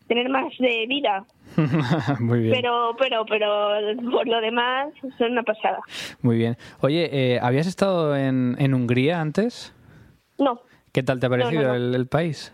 tener 0.06 0.28
más 0.28 0.52
de 0.58 0.86
vida. 0.88 1.24
Muy 2.20 2.40
bien. 2.40 2.54
Pero, 2.54 2.96
pero, 2.98 3.24
pero 3.26 3.70
por 4.10 4.26
lo 4.26 4.40
demás 4.40 4.88
son 5.18 5.32
una 5.32 5.42
pasada. 5.42 5.80
Muy 6.22 6.36
bien. 6.36 6.56
Oye, 6.80 7.08
eh, 7.12 7.38
¿habías 7.40 7.66
estado 7.66 8.16
en, 8.16 8.56
en 8.58 8.74
Hungría 8.74 9.20
antes? 9.20 9.74
No. 10.40 10.60
¿Qué 10.92 11.04
tal 11.04 11.20
te 11.20 11.26
ha 11.26 11.28
No, 11.28 11.36
no, 11.36 11.42
parecido 11.44 11.68
no. 11.68 11.74
El, 11.74 11.94
el 11.94 12.06
país? 12.08 12.52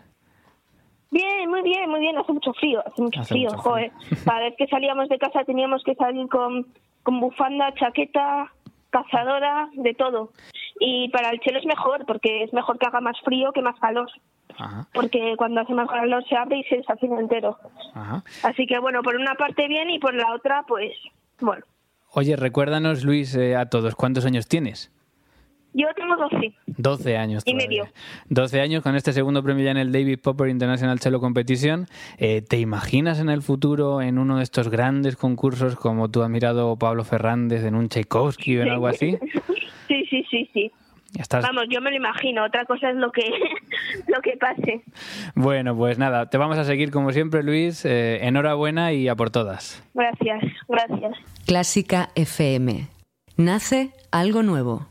Bien, 1.09 1.49
muy 1.49 1.61
bien, 1.63 1.89
muy 1.89 1.99
bien. 1.99 2.17
Hace 2.17 2.33
mucho 2.33 2.53
frío, 2.53 2.83
hace 2.85 3.01
mucho 3.01 3.21
Hace 3.21 3.33
frío, 3.33 3.49
mucho 3.49 3.61
joder. 3.63 3.91
Cada 4.25 4.39
vez 4.41 4.53
que 4.57 4.67
salíamos 4.67 5.09
de 5.09 5.17
casa 5.17 5.43
teníamos 5.45 5.81
que 5.83 5.95
salir 5.95 6.27
con, 6.27 6.67
con 7.03 7.19
bufanda, 7.19 7.73
chaqueta, 7.73 8.51
cazadora, 8.89 9.69
de 9.73 9.93
todo. 9.93 10.31
Y 10.79 11.09
para 11.09 11.31
el 11.31 11.39
chelo 11.39 11.57
es 11.59 11.65
mejor, 11.65 12.05
porque 12.05 12.43
es 12.43 12.53
mejor 12.53 12.77
que 12.77 12.85
haga 12.85 13.01
más 13.01 13.19
frío 13.21 13.51
que 13.53 13.61
más 13.61 13.79
calor. 13.79 14.09
Porque 14.93 15.35
cuando 15.37 15.61
hace 15.61 15.73
más 15.73 15.87
calor 15.87 16.23
se 16.27 16.35
abre 16.35 16.57
y 16.59 16.63
se 16.63 16.77
desafina 16.77 17.19
entero. 17.19 17.57
Ajá. 17.93 18.23
Así 18.43 18.65
que 18.65 18.79
bueno, 18.79 19.01
por 19.03 19.15
una 19.15 19.35
parte 19.35 19.67
bien 19.67 19.89
y 19.89 19.99
por 19.99 20.13
la 20.13 20.33
otra, 20.33 20.63
pues, 20.67 20.93
bueno. 21.39 21.63
Oye, 22.13 22.35
recuérdanos, 22.35 23.03
Luis, 23.03 23.35
eh, 23.35 23.55
a 23.55 23.69
todos, 23.69 23.95
¿cuántos 23.95 24.25
años 24.25 24.47
tienes? 24.47 24.91
Yo 25.79 25.85
tengo 25.95 26.15
12 26.17 26.53
12 26.77 27.17
años. 27.17 27.43
y 27.45 27.53
medio. 27.53 27.85
12 28.29 28.61
años 28.61 28.81
con 28.81 28.95
este 28.95 29.13
segundo 29.13 29.43
premio 29.43 29.63
ya 29.65 29.71
en 29.71 29.77
el 29.77 29.91
David 29.91 30.19
Popper 30.21 30.49
International 30.49 30.99
Cello 30.99 31.19
Competition. 31.19 31.85
Eh, 32.17 32.41
¿Te 32.41 32.57
imaginas 32.59 33.19
en 33.19 33.29
el 33.29 33.43
futuro 33.43 34.01
en 34.01 34.17
uno 34.17 34.37
de 34.37 34.43
estos 34.43 34.69
grandes 34.69 35.15
concursos 35.15 35.75
como 35.75 36.09
tú 36.09 36.23
has 36.23 36.29
mirado 36.31 36.75
Pablo 36.77 37.03
Fernández 37.03 37.63
en 37.63 37.75
un 37.75 37.89
Tchaikovsky 37.89 38.57
o 38.57 38.63
en 38.63 38.69
algo 38.69 38.87
así? 38.87 39.17
Sí, 39.87 40.03
sí, 40.09 40.25
sí, 40.29 40.49
sí. 40.53 40.71
Estás- 41.17 41.43
Vamos, 41.45 41.63
yo 41.69 41.79
me 41.79 41.89
lo 41.91 41.95
imagino. 41.95 42.43
Otra 42.43 42.65
cosa 42.65 42.89
es 42.89 42.97
lo 42.97 43.09
que, 43.13 43.21
lo 44.07 44.19
que 44.21 44.35
pase. 44.37 44.83
Bueno, 45.33 45.77
pues 45.77 45.97
nada, 45.97 46.29
te 46.29 46.37
vamos 46.37 46.57
a 46.57 46.65
seguir 46.65 46.91
como 46.91 47.13
siempre, 47.13 47.41
Luis. 47.41 47.85
Eh, 47.85 48.19
enhorabuena 48.27 48.91
y 48.91 49.07
a 49.07 49.15
por 49.15 49.29
todas. 49.29 49.81
Gracias, 49.93 50.43
gracias. 50.67 51.13
Clásica 51.45 52.09
FM. 52.15 52.87
Nace 53.37 53.91
algo 54.11 54.43
nuevo. 54.43 54.87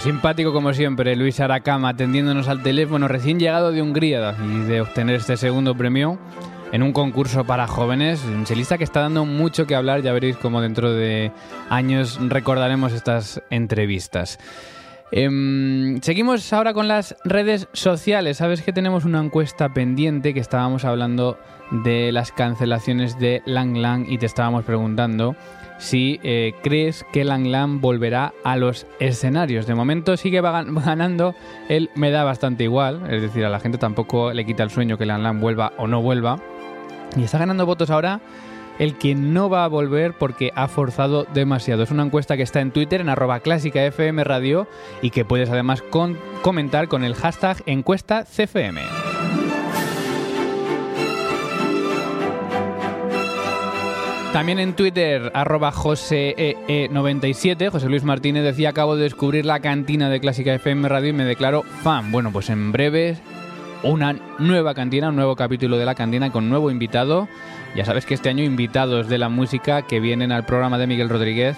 Simpático 0.00 0.52
como 0.52 0.72
siempre, 0.74 1.16
Luis 1.16 1.40
Aracama 1.40 1.88
atendiéndonos 1.90 2.48
al 2.48 2.62
teléfono, 2.62 3.08
recién 3.08 3.40
llegado 3.40 3.72
de 3.72 3.82
Hungría 3.82 4.34
y 4.42 4.58
de 4.60 4.80
obtener 4.80 5.16
este 5.16 5.36
segundo 5.36 5.76
premio 5.76 6.18
en 6.72 6.82
un 6.82 6.92
concurso 6.92 7.44
para 7.44 7.66
jóvenes. 7.66 8.24
Un 8.24 8.44
chelista 8.44 8.78
que 8.78 8.84
está 8.84 9.00
dando 9.00 9.24
mucho 9.24 9.66
que 9.66 9.74
hablar, 9.74 10.02
ya 10.02 10.12
veréis 10.12 10.36
cómo 10.36 10.60
dentro 10.60 10.92
de 10.92 11.32
años 11.68 12.18
recordaremos 12.28 12.92
estas 12.92 13.42
entrevistas. 13.50 14.38
Em, 15.10 16.00
seguimos 16.02 16.52
ahora 16.52 16.74
con 16.74 16.86
las 16.86 17.16
redes 17.24 17.68
sociales. 17.72 18.36
Sabes 18.36 18.62
que 18.62 18.72
tenemos 18.72 19.04
una 19.04 19.20
encuesta 19.20 19.72
pendiente 19.72 20.34
que 20.34 20.40
estábamos 20.40 20.84
hablando 20.84 21.38
de 21.70 22.12
las 22.12 22.30
cancelaciones 22.30 23.18
de 23.18 23.42
Lang 23.46 23.76
Lang 23.76 24.06
y 24.08 24.18
te 24.18 24.26
estábamos 24.26 24.64
preguntando 24.64 25.34
si 25.78 26.20
eh, 26.22 26.54
crees 26.62 27.04
que 27.12 27.24
Lang 27.24 27.46
Lang 27.46 27.80
volverá 27.80 28.34
a 28.44 28.56
los 28.56 28.86
escenarios. 29.00 29.66
De 29.66 29.74
momento 29.74 30.16
sigue 30.16 30.40
ganando, 30.42 31.34
él 31.68 31.90
me 31.94 32.10
da 32.10 32.24
bastante 32.24 32.64
igual, 32.64 33.02
es 33.10 33.22
decir, 33.22 33.44
a 33.44 33.48
la 33.48 33.60
gente 33.60 33.78
tampoco 33.78 34.32
le 34.32 34.44
quita 34.44 34.62
el 34.62 34.70
sueño 34.70 34.98
que 34.98 35.06
Lang 35.06 35.22
Lang 35.22 35.40
vuelva 35.40 35.72
o 35.78 35.86
no 35.86 36.02
vuelva. 36.02 36.38
Y 37.16 37.22
está 37.22 37.38
ganando 37.38 37.64
votos 37.64 37.90
ahora 37.90 38.20
el 38.78 38.96
que 38.96 39.14
no 39.14 39.50
va 39.50 39.64
a 39.64 39.68
volver 39.68 40.14
porque 40.14 40.52
ha 40.54 40.68
forzado 40.68 41.26
demasiado. 41.34 41.82
Es 41.82 41.90
una 41.90 42.04
encuesta 42.04 42.36
que 42.36 42.42
está 42.42 42.60
en 42.60 42.70
Twitter, 42.70 43.00
en 43.00 43.08
arroba 43.08 43.40
clásica 43.40 43.84
FM 43.84 44.24
Radio, 44.24 44.68
y 45.02 45.10
que 45.10 45.24
puedes 45.24 45.50
además 45.50 45.82
comentar 46.42 46.88
con 46.88 47.04
el 47.04 47.14
hashtag 47.14 47.62
encuesta 47.66 48.24
CFM. 48.24 48.97
También 54.38 54.60
en 54.60 54.74
Twitter, 54.74 55.32
arroba 55.34 55.72
JoseEE97, 55.72 57.70
José 57.70 57.88
Luis 57.88 58.04
Martínez 58.04 58.44
decía, 58.44 58.68
acabo 58.68 58.94
de 58.94 59.02
descubrir 59.02 59.44
la 59.44 59.58
cantina 59.58 60.08
de 60.08 60.20
Clásica 60.20 60.54
FM 60.54 60.88
Radio 60.88 61.08
y 61.08 61.12
me 61.12 61.24
declaro 61.24 61.64
fan. 61.82 62.12
Bueno, 62.12 62.30
pues 62.30 62.48
en 62.48 62.70
breve 62.70 63.16
una 63.82 64.14
nueva 64.38 64.74
cantina, 64.74 65.08
un 65.08 65.16
nuevo 65.16 65.34
capítulo 65.34 65.76
de 65.76 65.84
la 65.84 65.96
cantina 65.96 66.30
con 66.30 66.48
nuevo 66.48 66.70
invitado. 66.70 67.26
Ya 67.74 67.84
sabes 67.84 68.06
que 68.06 68.14
este 68.14 68.28
año 68.28 68.44
invitados 68.44 69.08
de 69.08 69.18
la 69.18 69.28
música 69.28 69.82
que 69.82 69.98
vienen 69.98 70.30
al 70.30 70.46
programa 70.46 70.78
de 70.78 70.86
Miguel 70.86 71.08
Rodríguez 71.08 71.56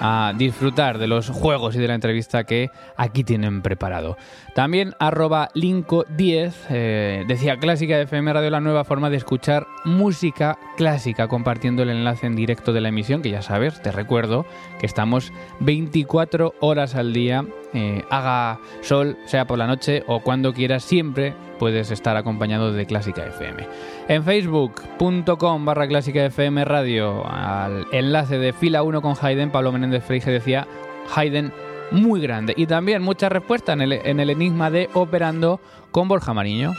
a 0.00 0.32
disfrutar 0.36 0.98
de 0.98 1.06
los 1.06 1.30
juegos 1.30 1.76
y 1.76 1.78
de 1.78 1.88
la 1.88 1.94
entrevista 1.94 2.44
que 2.44 2.70
aquí 2.96 3.24
tienen 3.24 3.62
preparado. 3.62 4.16
También 4.54 4.94
arroba 4.98 5.50
Linko10 5.54 6.52
eh, 6.70 7.24
decía 7.28 7.58
Clásica 7.58 8.00
FM 8.00 8.32
Radio 8.32 8.50
la 8.50 8.60
nueva 8.60 8.84
forma 8.84 9.10
de 9.10 9.16
escuchar 9.16 9.66
música 9.84 10.58
clásica 10.76 11.28
compartiendo 11.28 11.82
el 11.82 11.90
enlace 11.90 12.26
en 12.26 12.36
directo 12.36 12.72
de 12.72 12.80
la 12.80 12.88
emisión 12.88 13.22
que 13.22 13.30
ya 13.30 13.42
sabes, 13.42 13.82
te 13.82 13.92
recuerdo 13.92 14.46
que 14.80 14.86
estamos 14.86 15.32
24 15.60 16.54
horas 16.60 16.94
al 16.94 17.12
día, 17.12 17.44
eh, 17.74 18.04
haga 18.10 18.58
sol, 18.80 19.16
sea 19.26 19.46
por 19.46 19.58
la 19.58 19.66
noche 19.66 20.02
o 20.06 20.20
cuando 20.20 20.52
quieras, 20.52 20.84
siempre 20.84 21.34
puedes 21.58 21.90
estar 21.90 22.16
acompañado 22.16 22.72
de 22.72 22.86
Clásica 22.86 23.24
FM. 23.26 23.66
En 24.08 24.24
facebook.com 24.24 25.64
barra 25.64 25.88
Clásica 25.88 26.24
FM 26.24 26.64
Radio, 26.64 27.26
al 27.26 27.86
enlace 27.92 28.38
de 28.38 28.52
fila 28.52 28.82
1 28.82 29.02
con 29.02 29.14
Hayden, 29.20 29.50
Pablo 29.50 29.72
Menéndez 29.72 30.04
Freige 30.04 30.30
decía 30.30 30.66
Hayden 31.14 31.52
muy 31.90 32.20
grande. 32.20 32.54
Y 32.56 32.66
también 32.66 33.02
mucha 33.02 33.28
respuesta 33.28 33.72
en 33.72 33.80
el, 33.80 33.92
en 33.92 34.20
el 34.20 34.30
enigma 34.30 34.70
de 34.70 34.88
Operando 34.94 35.60
con 35.90 36.08
Borja 36.08 36.34
Mariño. 36.34 36.72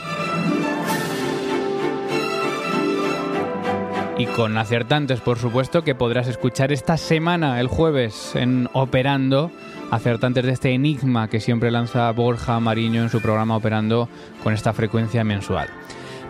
Y 4.18 4.26
con 4.26 4.58
acertantes, 4.58 5.20
por 5.20 5.38
supuesto, 5.38 5.84
que 5.84 5.94
podrás 5.94 6.26
escuchar 6.26 6.72
esta 6.72 6.96
semana, 6.96 7.60
el 7.60 7.68
jueves, 7.68 8.34
en 8.34 8.68
Operando. 8.72 9.52
Acertantes 9.92 10.44
de 10.44 10.52
este 10.52 10.72
enigma 10.74 11.28
que 11.28 11.40
siempre 11.40 11.70
lanza 11.70 12.10
Borja 12.10 12.58
Mariño 12.60 13.02
en 13.02 13.10
su 13.10 13.20
programa 13.22 13.56
Operando 13.56 14.08
con 14.42 14.52
esta 14.52 14.72
frecuencia 14.72 15.22
mensual. 15.24 15.68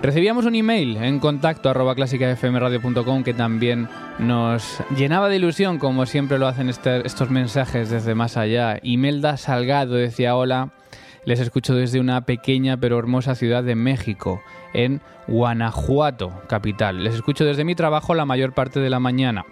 Recibíamos 0.02 0.44
un 0.44 0.54
email 0.54 0.96
en 0.98 1.18
contacto 1.18 1.70
arroba 1.70 1.94
clásicafmradio.com 1.96 3.24
que 3.24 3.34
también 3.34 3.88
nos 4.20 4.80
llenaba 4.96 5.28
de 5.28 5.36
ilusión, 5.36 5.78
como 5.78 6.06
siempre 6.06 6.38
lo 6.38 6.46
hacen 6.46 6.68
este- 6.68 7.04
estos 7.04 7.30
mensajes 7.30 7.90
desde 7.90 8.14
más 8.14 8.36
allá. 8.36 8.78
Imelda 8.82 9.36
Salgado 9.38 9.94
decía 9.94 10.36
hola, 10.36 10.68
les 11.28 11.40
escucho 11.40 11.74
desde 11.74 12.00
una 12.00 12.22
pequeña 12.22 12.78
pero 12.78 12.98
hermosa 12.98 13.34
ciudad 13.34 13.62
de 13.62 13.74
México, 13.74 14.42
en 14.72 15.02
Guanajuato, 15.26 16.32
capital. 16.48 17.04
Les 17.04 17.16
escucho 17.16 17.44
desde 17.44 17.66
mi 17.66 17.74
trabajo 17.74 18.14
la 18.14 18.24
mayor 18.24 18.54
parte 18.54 18.80
de 18.80 18.88
la 18.88 18.98
mañana. 18.98 19.44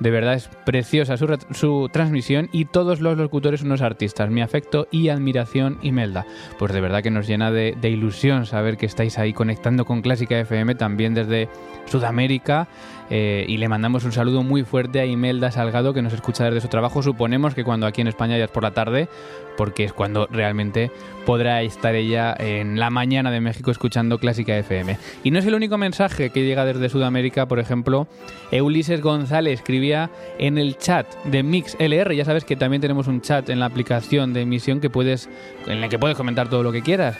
De 0.00 0.10
verdad 0.10 0.32
es 0.32 0.48
preciosa 0.64 1.18
su, 1.18 1.90
transmisión 1.92 2.48
y 2.50 2.64
todos 2.64 3.00
los 3.00 3.18
locutores 3.18 3.60
unos 3.60 3.82
artistas. 3.82 4.30
Mi 4.30 4.40
afecto 4.40 4.88
y 4.90 5.10
admiración, 5.10 5.78
Imelda. 5.82 6.24
Pues 6.58 6.72
de 6.72 6.80
verdad 6.80 7.02
que 7.02 7.10
nos 7.10 7.26
llena 7.26 7.50
de, 7.50 7.76
de 7.78 7.90
ilusión 7.90 8.46
saber 8.46 8.78
que 8.78 8.86
estáis 8.86 9.18
ahí 9.18 9.34
conectando 9.34 9.84
con 9.84 10.00
Clásica 10.00 10.40
FM 10.40 10.76
también 10.76 11.12
desde 11.12 11.50
Sudamérica. 11.84 12.68
Eh, 13.10 13.44
y 13.48 13.56
le 13.56 13.68
mandamos 13.68 14.04
un 14.04 14.12
saludo 14.12 14.42
muy 14.42 14.64
fuerte 14.64 15.00
a 15.00 15.06
Imelda 15.06 15.50
Salgado 15.50 15.94
que 15.94 16.02
nos 16.02 16.12
escucha 16.12 16.44
desde 16.44 16.60
su 16.60 16.68
trabajo. 16.68 17.02
Suponemos 17.02 17.54
que 17.54 17.64
cuando 17.64 17.86
aquí 17.86 18.00
en 18.00 18.08
España 18.08 18.36
ya 18.36 18.44
es 18.44 18.50
por 18.50 18.62
la 18.62 18.72
tarde, 18.72 19.08
porque 19.56 19.84
es 19.84 19.92
cuando 19.92 20.26
realmente 20.30 20.90
podrá 21.26 21.62
estar 21.62 21.94
ella 21.94 22.34
en 22.38 22.78
la 22.78 22.90
mañana 22.90 23.30
de 23.30 23.40
México 23.40 23.70
escuchando 23.70 24.18
Clásica 24.18 24.56
FM. 24.56 24.98
Y 25.24 25.30
no 25.30 25.38
es 25.38 25.46
el 25.46 25.54
único 25.54 25.78
mensaje 25.78 26.30
que 26.30 26.44
llega 26.44 26.64
desde 26.64 26.88
Sudamérica, 26.88 27.46
por 27.46 27.58
ejemplo, 27.58 28.06
Ulises 28.52 29.00
González 29.00 29.58
escribía 29.60 30.10
en 30.38 30.58
el 30.58 30.76
chat 30.78 31.06
de 31.24 31.42
MixLR, 31.42 32.14
ya 32.14 32.24
sabes 32.24 32.44
que 32.44 32.56
también 32.56 32.80
tenemos 32.80 33.06
un 33.08 33.20
chat 33.20 33.48
en 33.48 33.60
la 33.60 33.66
aplicación 33.66 34.32
de 34.32 34.42
emisión 34.42 34.80
que 34.80 34.90
puedes 34.90 35.28
en 35.66 35.82
el 35.82 35.88
que 35.88 35.98
puedes 35.98 36.16
comentar 36.16 36.48
todo 36.48 36.62
lo 36.62 36.72
que 36.72 36.82
quieras. 36.82 37.16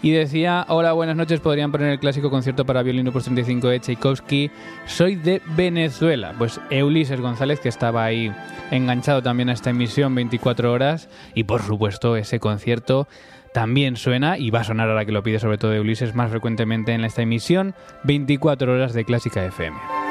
Y 0.00 0.12
decía, 0.12 0.64
hola, 0.68 0.92
buenas 0.92 1.16
noches, 1.16 1.40
podrían 1.40 1.72
poner 1.72 1.88
el 1.90 1.98
clásico 1.98 2.30
concierto 2.30 2.64
para 2.64 2.82
violín 2.82 3.08
opus 3.08 3.24
35 3.24 3.68
de 3.68 3.80
Tchaikovsky. 3.80 4.50
Soy 4.86 5.16
de 5.16 5.42
Venezuela. 5.56 6.34
Pues 6.38 6.60
Ulises 6.70 7.20
González, 7.20 7.58
que 7.58 7.68
estaba 7.68 8.04
ahí 8.04 8.32
enganchado 8.70 9.22
también 9.22 9.48
a 9.48 9.54
esta 9.54 9.70
emisión 9.70 10.14
24 10.14 10.72
horas. 10.72 11.08
Y 11.34 11.44
por 11.44 11.62
supuesto, 11.62 12.16
ese 12.16 12.38
concierto 12.38 13.08
también 13.52 13.96
suena 13.96 14.38
y 14.38 14.50
va 14.50 14.60
a 14.60 14.64
sonar 14.64 14.88
ahora 14.88 15.04
que 15.04 15.12
lo 15.12 15.22
pide 15.24 15.40
sobre 15.40 15.58
todo 15.58 15.80
Ulises 15.80 16.14
más 16.14 16.30
frecuentemente 16.30 16.92
en 16.92 17.04
esta 17.04 17.22
emisión 17.22 17.74
24 18.04 18.72
horas 18.72 18.92
de 18.92 19.04
Clásica 19.04 19.44
FM. 19.44 20.07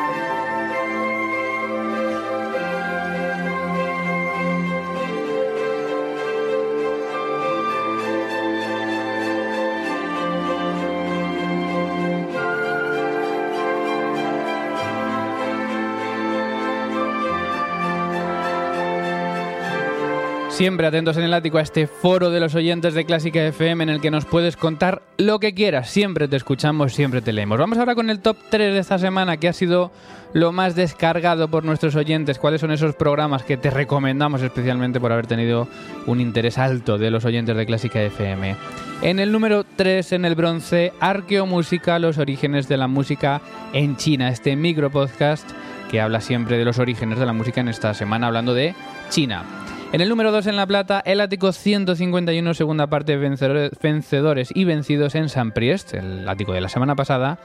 Siempre 20.57 20.87
atentos 20.87 21.15
en 21.17 21.23
el 21.23 21.35
ático 21.35 21.59
a 21.59 21.61
este 21.61 21.85
foro 21.85 22.31
de 22.31 22.39
los 22.39 22.55
oyentes 22.55 22.95
de 22.95 23.05
Clásica 23.05 23.45
FM 23.45 23.83
en 23.83 23.89
el 23.89 24.01
que 24.01 24.09
nos 24.09 24.25
puedes 24.25 24.57
contar 24.57 25.03
lo 25.19 25.39
que 25.39 25.53
quieras. 25.53 25.91
Siempre 25.91 26.27
te 26.27 26.35
escuchamos, 26.35 26.93
siempre 26.93 27.21
te 27.21 27.31
leemos. 27.31 27.59
Vamos 27.59 27.77
ahora 27.77 27.93
con 27.93 28.09
el 28.09 28.21
top 28.21 28.37
3 28.49 28.73
de 28.73 28.79
esta 28.79 28.97
semana 28.97 29.37
que 29.37 29.49
ha 29.49 29.53
sido 29.53 29.91
lo 30.33 30.51
más 30.51 30.75
descargado 30.75 31.47
por 31.47 31.63
nuestros 31.63 31.95
oyentes. 31.95 32.39
¿Cuáles 32.39 32.59
son 32.59 32.71
esos 32.71 32.95
programas 32.95 33.43
que 33.43 33.55
te 33.55 33.69
recomendamos 33.69 34.41
especialmente 34.41 34.99
por 34.99 35.11
haber 35.11 35.27
tenido 35.27 35.67
un 36.07 36.19
interés 36.19 36.57
alto 36.57 36.97
de 36.97 37.11
los 37.11 37.23
oyentes 37.23 37.55
de 37.55 37.65
Clásica 37.67 38.01
FM? 38.01 38.55
En 39.03 39.19
el 39.19 39.31
número 39.31 39.63
3, 39.63 40.13
en 40.13 40.25
el 40.25 40.33
bronce, 40.33 40.91
Arqueomúsica, 40.99 41.99
los 41.99 42.17
orígenes 42.17 42.67
de 42.67 42.77
la 42.77 42.87
música 42.87 43.41
en 43.73 43.95
China. 43.95 44.29
Este 44.29 44.55
micro 44.55 44.89
podcast 44.89 45.47
que 45.91 46.01
habla 46.01 46.19
siempre 46.19 46.57
de 46.57 46.65
los 46.65 46.79
orígenes 46.79 47.19
de 47.19 47.27
la 47.27 47.33
música 47.33 47.61
en 47.61 47.67
esta 47.67 47.93
semana 47.93 48.25
hablando 48.25 48.55
de 48.55 48.73
China. 49.11 49.66
En 49.93 50.01
el 50.01 50.09
número 50.09 50.33
2 50.33 50.47
en 50.47 50.57
La 50.57 50.67
Plata, 50.67 51.01
el 51.05 51.21
ático 51.21 51.53
151, 51.53 52.53
segunda 52.53 52.87
parte, 52.87 53.15
vencedores 53.15 54.49
y 54.53 54.65
vencidos 54.65 55.15
en 55.15 55.29
San 55.29 55.53
Priest, 55.53 55.93
el 55.93 56.27
ático 56.27 56.51
de 56.51 56.59
la 56.59 56.67
semana 56.67 56.95
pasada. 56.95 57.39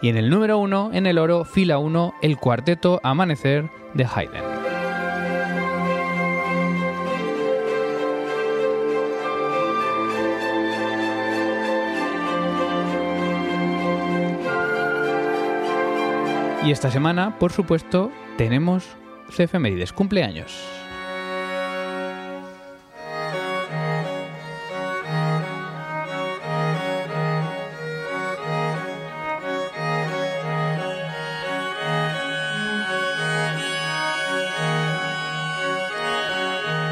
Y 0.00 0.08
en 0.08 0.16
el 0.16 0.30
número 0.30 0.58
1, 0.58 0.90
en 0.94 1.06
el 1.06 1.18
oro, 1.18 1.44
fila 1.44 1.78
1, 1.78 2.14
el 2.22 2.36
cuarteto 2.36 3.00
Amanecer 3.02 3.68
de 3.94 4.06
Haydn. 4.06 4.30
Y 16.64 16.70
esta 16.70 16.92
semana, 16.92 17.38
por 17.38 17.52
supuesto, 17.52 18.12
tenemos 18.36 18.86
efemérides, 19.36 19.92
cumpleaños. 19.92 20.87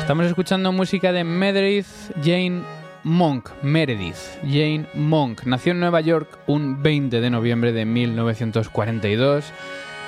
Estamos 0.07 0.27
escuchando 0.27 0.71
música 0.71 1.11
de 1.11 1.25
Meredith 1.25 1.88
Jane 2.23 2.62
Monk. 3.03 3.51
Meredith 3.62 4.14
Jane 4.42 4.87
Monk 4.95 5.42
nació 5.47 5.73
en 5.73 5.81
Nueva 5.81 6.01
York 6.01 6.38
un 6.47 6.81
20 6.81 7.21
de 7.21 7.29
noviembre 7.29 7.73
de 7.73 7.85
1942. 7.85 9.47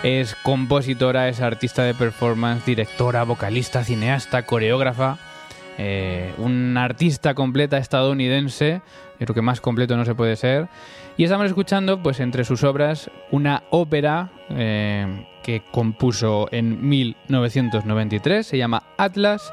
Es 0.04 0.36
compositora, 0.36 1.28
es 1.28 1.40
artista 1.40 1.82
de 1.82 1.94
performance, 1.94 2.64
directora, 2.64 3.24
vocalista, 3.24 3.82
cineasta, 3.82 4.46
coreógrafa. 4.46 5.18
Eh, 5.78 6.32
una 6.38 6.84
artista 6.84 7.34
completa 7.34 7.78
estadounidense, 7.78 8.82
creo 9.18 9.34
que 9.34 9.42
más 9.42 9.60
completo 9.60 9.96
no 9.96 10.04
se 10.04 10.14
puede 10.14 10.36
ser. 10.36 10.68
Y 11.16 11.24
estamos 11.24 11.46
escuchando, 11.46 12.00
pues 12.04 12.20
entre 12.20 12.44
sus 12.44 12.62
obras, 12.62 13.10
una 13.32 13.64
ópera 13.70 14.30
eh, 14.50 15.26
que 15.42 15.64
compuso 15.72 16.46
en 16.52 16.88
1993, 16.88 18.46
se 18.46 18.58
llama 18.58 18.84
Atlas 18.96 19.52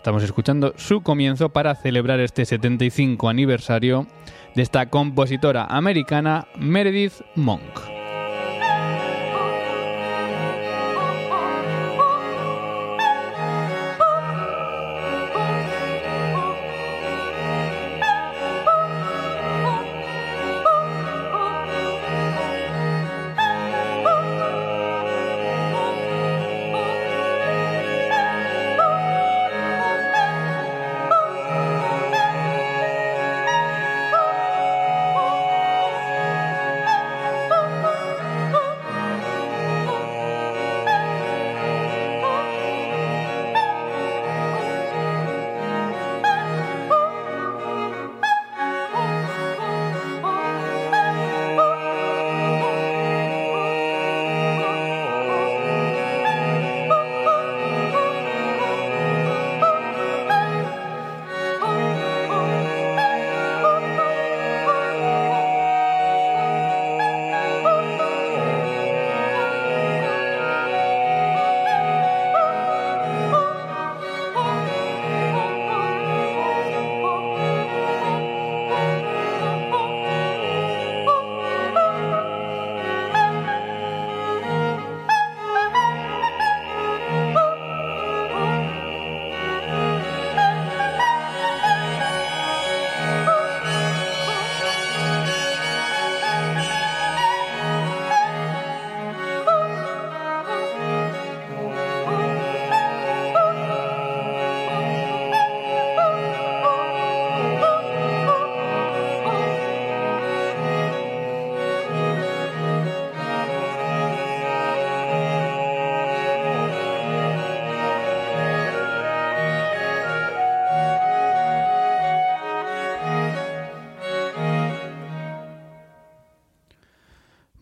Estamos 0.00 0.22
escuchando 0.22 0.72
su 0.78 1.02
comienzo 1.02 1.50
para 1.50 1.74
celebrar 1.74 2.20
este 2.20 2.46
75 2.46 3.28
aniversario 3.28 4.06
de 4.54 4.62
esta 4.62 4.88
compositora 4.88 5.66
americana 5.66 6.48
Meredith 6.58 7.20
Monk. 7.34 7.99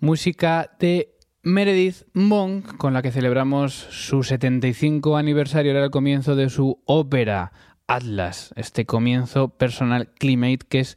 Música 0.09 0.71
de 0.79 1.19
Meredith 1.43 2.07
Monk, 2.15 2.79
con 2.79 2.95
la 2.95 3.03
que 3.03 3.13
celebramos 3.13 3.75
su 3.75 4.23
75 4.23 5.19
aniversario, 5.19 5.73
era 5.73 5.85
el 5.85 5.91
comienzo 5.91 6.35
de 6.35 6.49
su 6.49 6.83
ópera 6.87 7.53
Atlas, 7.87 8.55
este 8.57 8.87
comienzo 8.87 9.51
personal 9.51 10.09
Climate, 10.19 10.61
que 10.67 10.81
es 10.81 10.97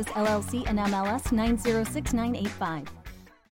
Services 0.01 0.13
LLC 0.15 0.67
and 0.67 0.79
MLS 0.79 1.31
906985. 1.31 3.00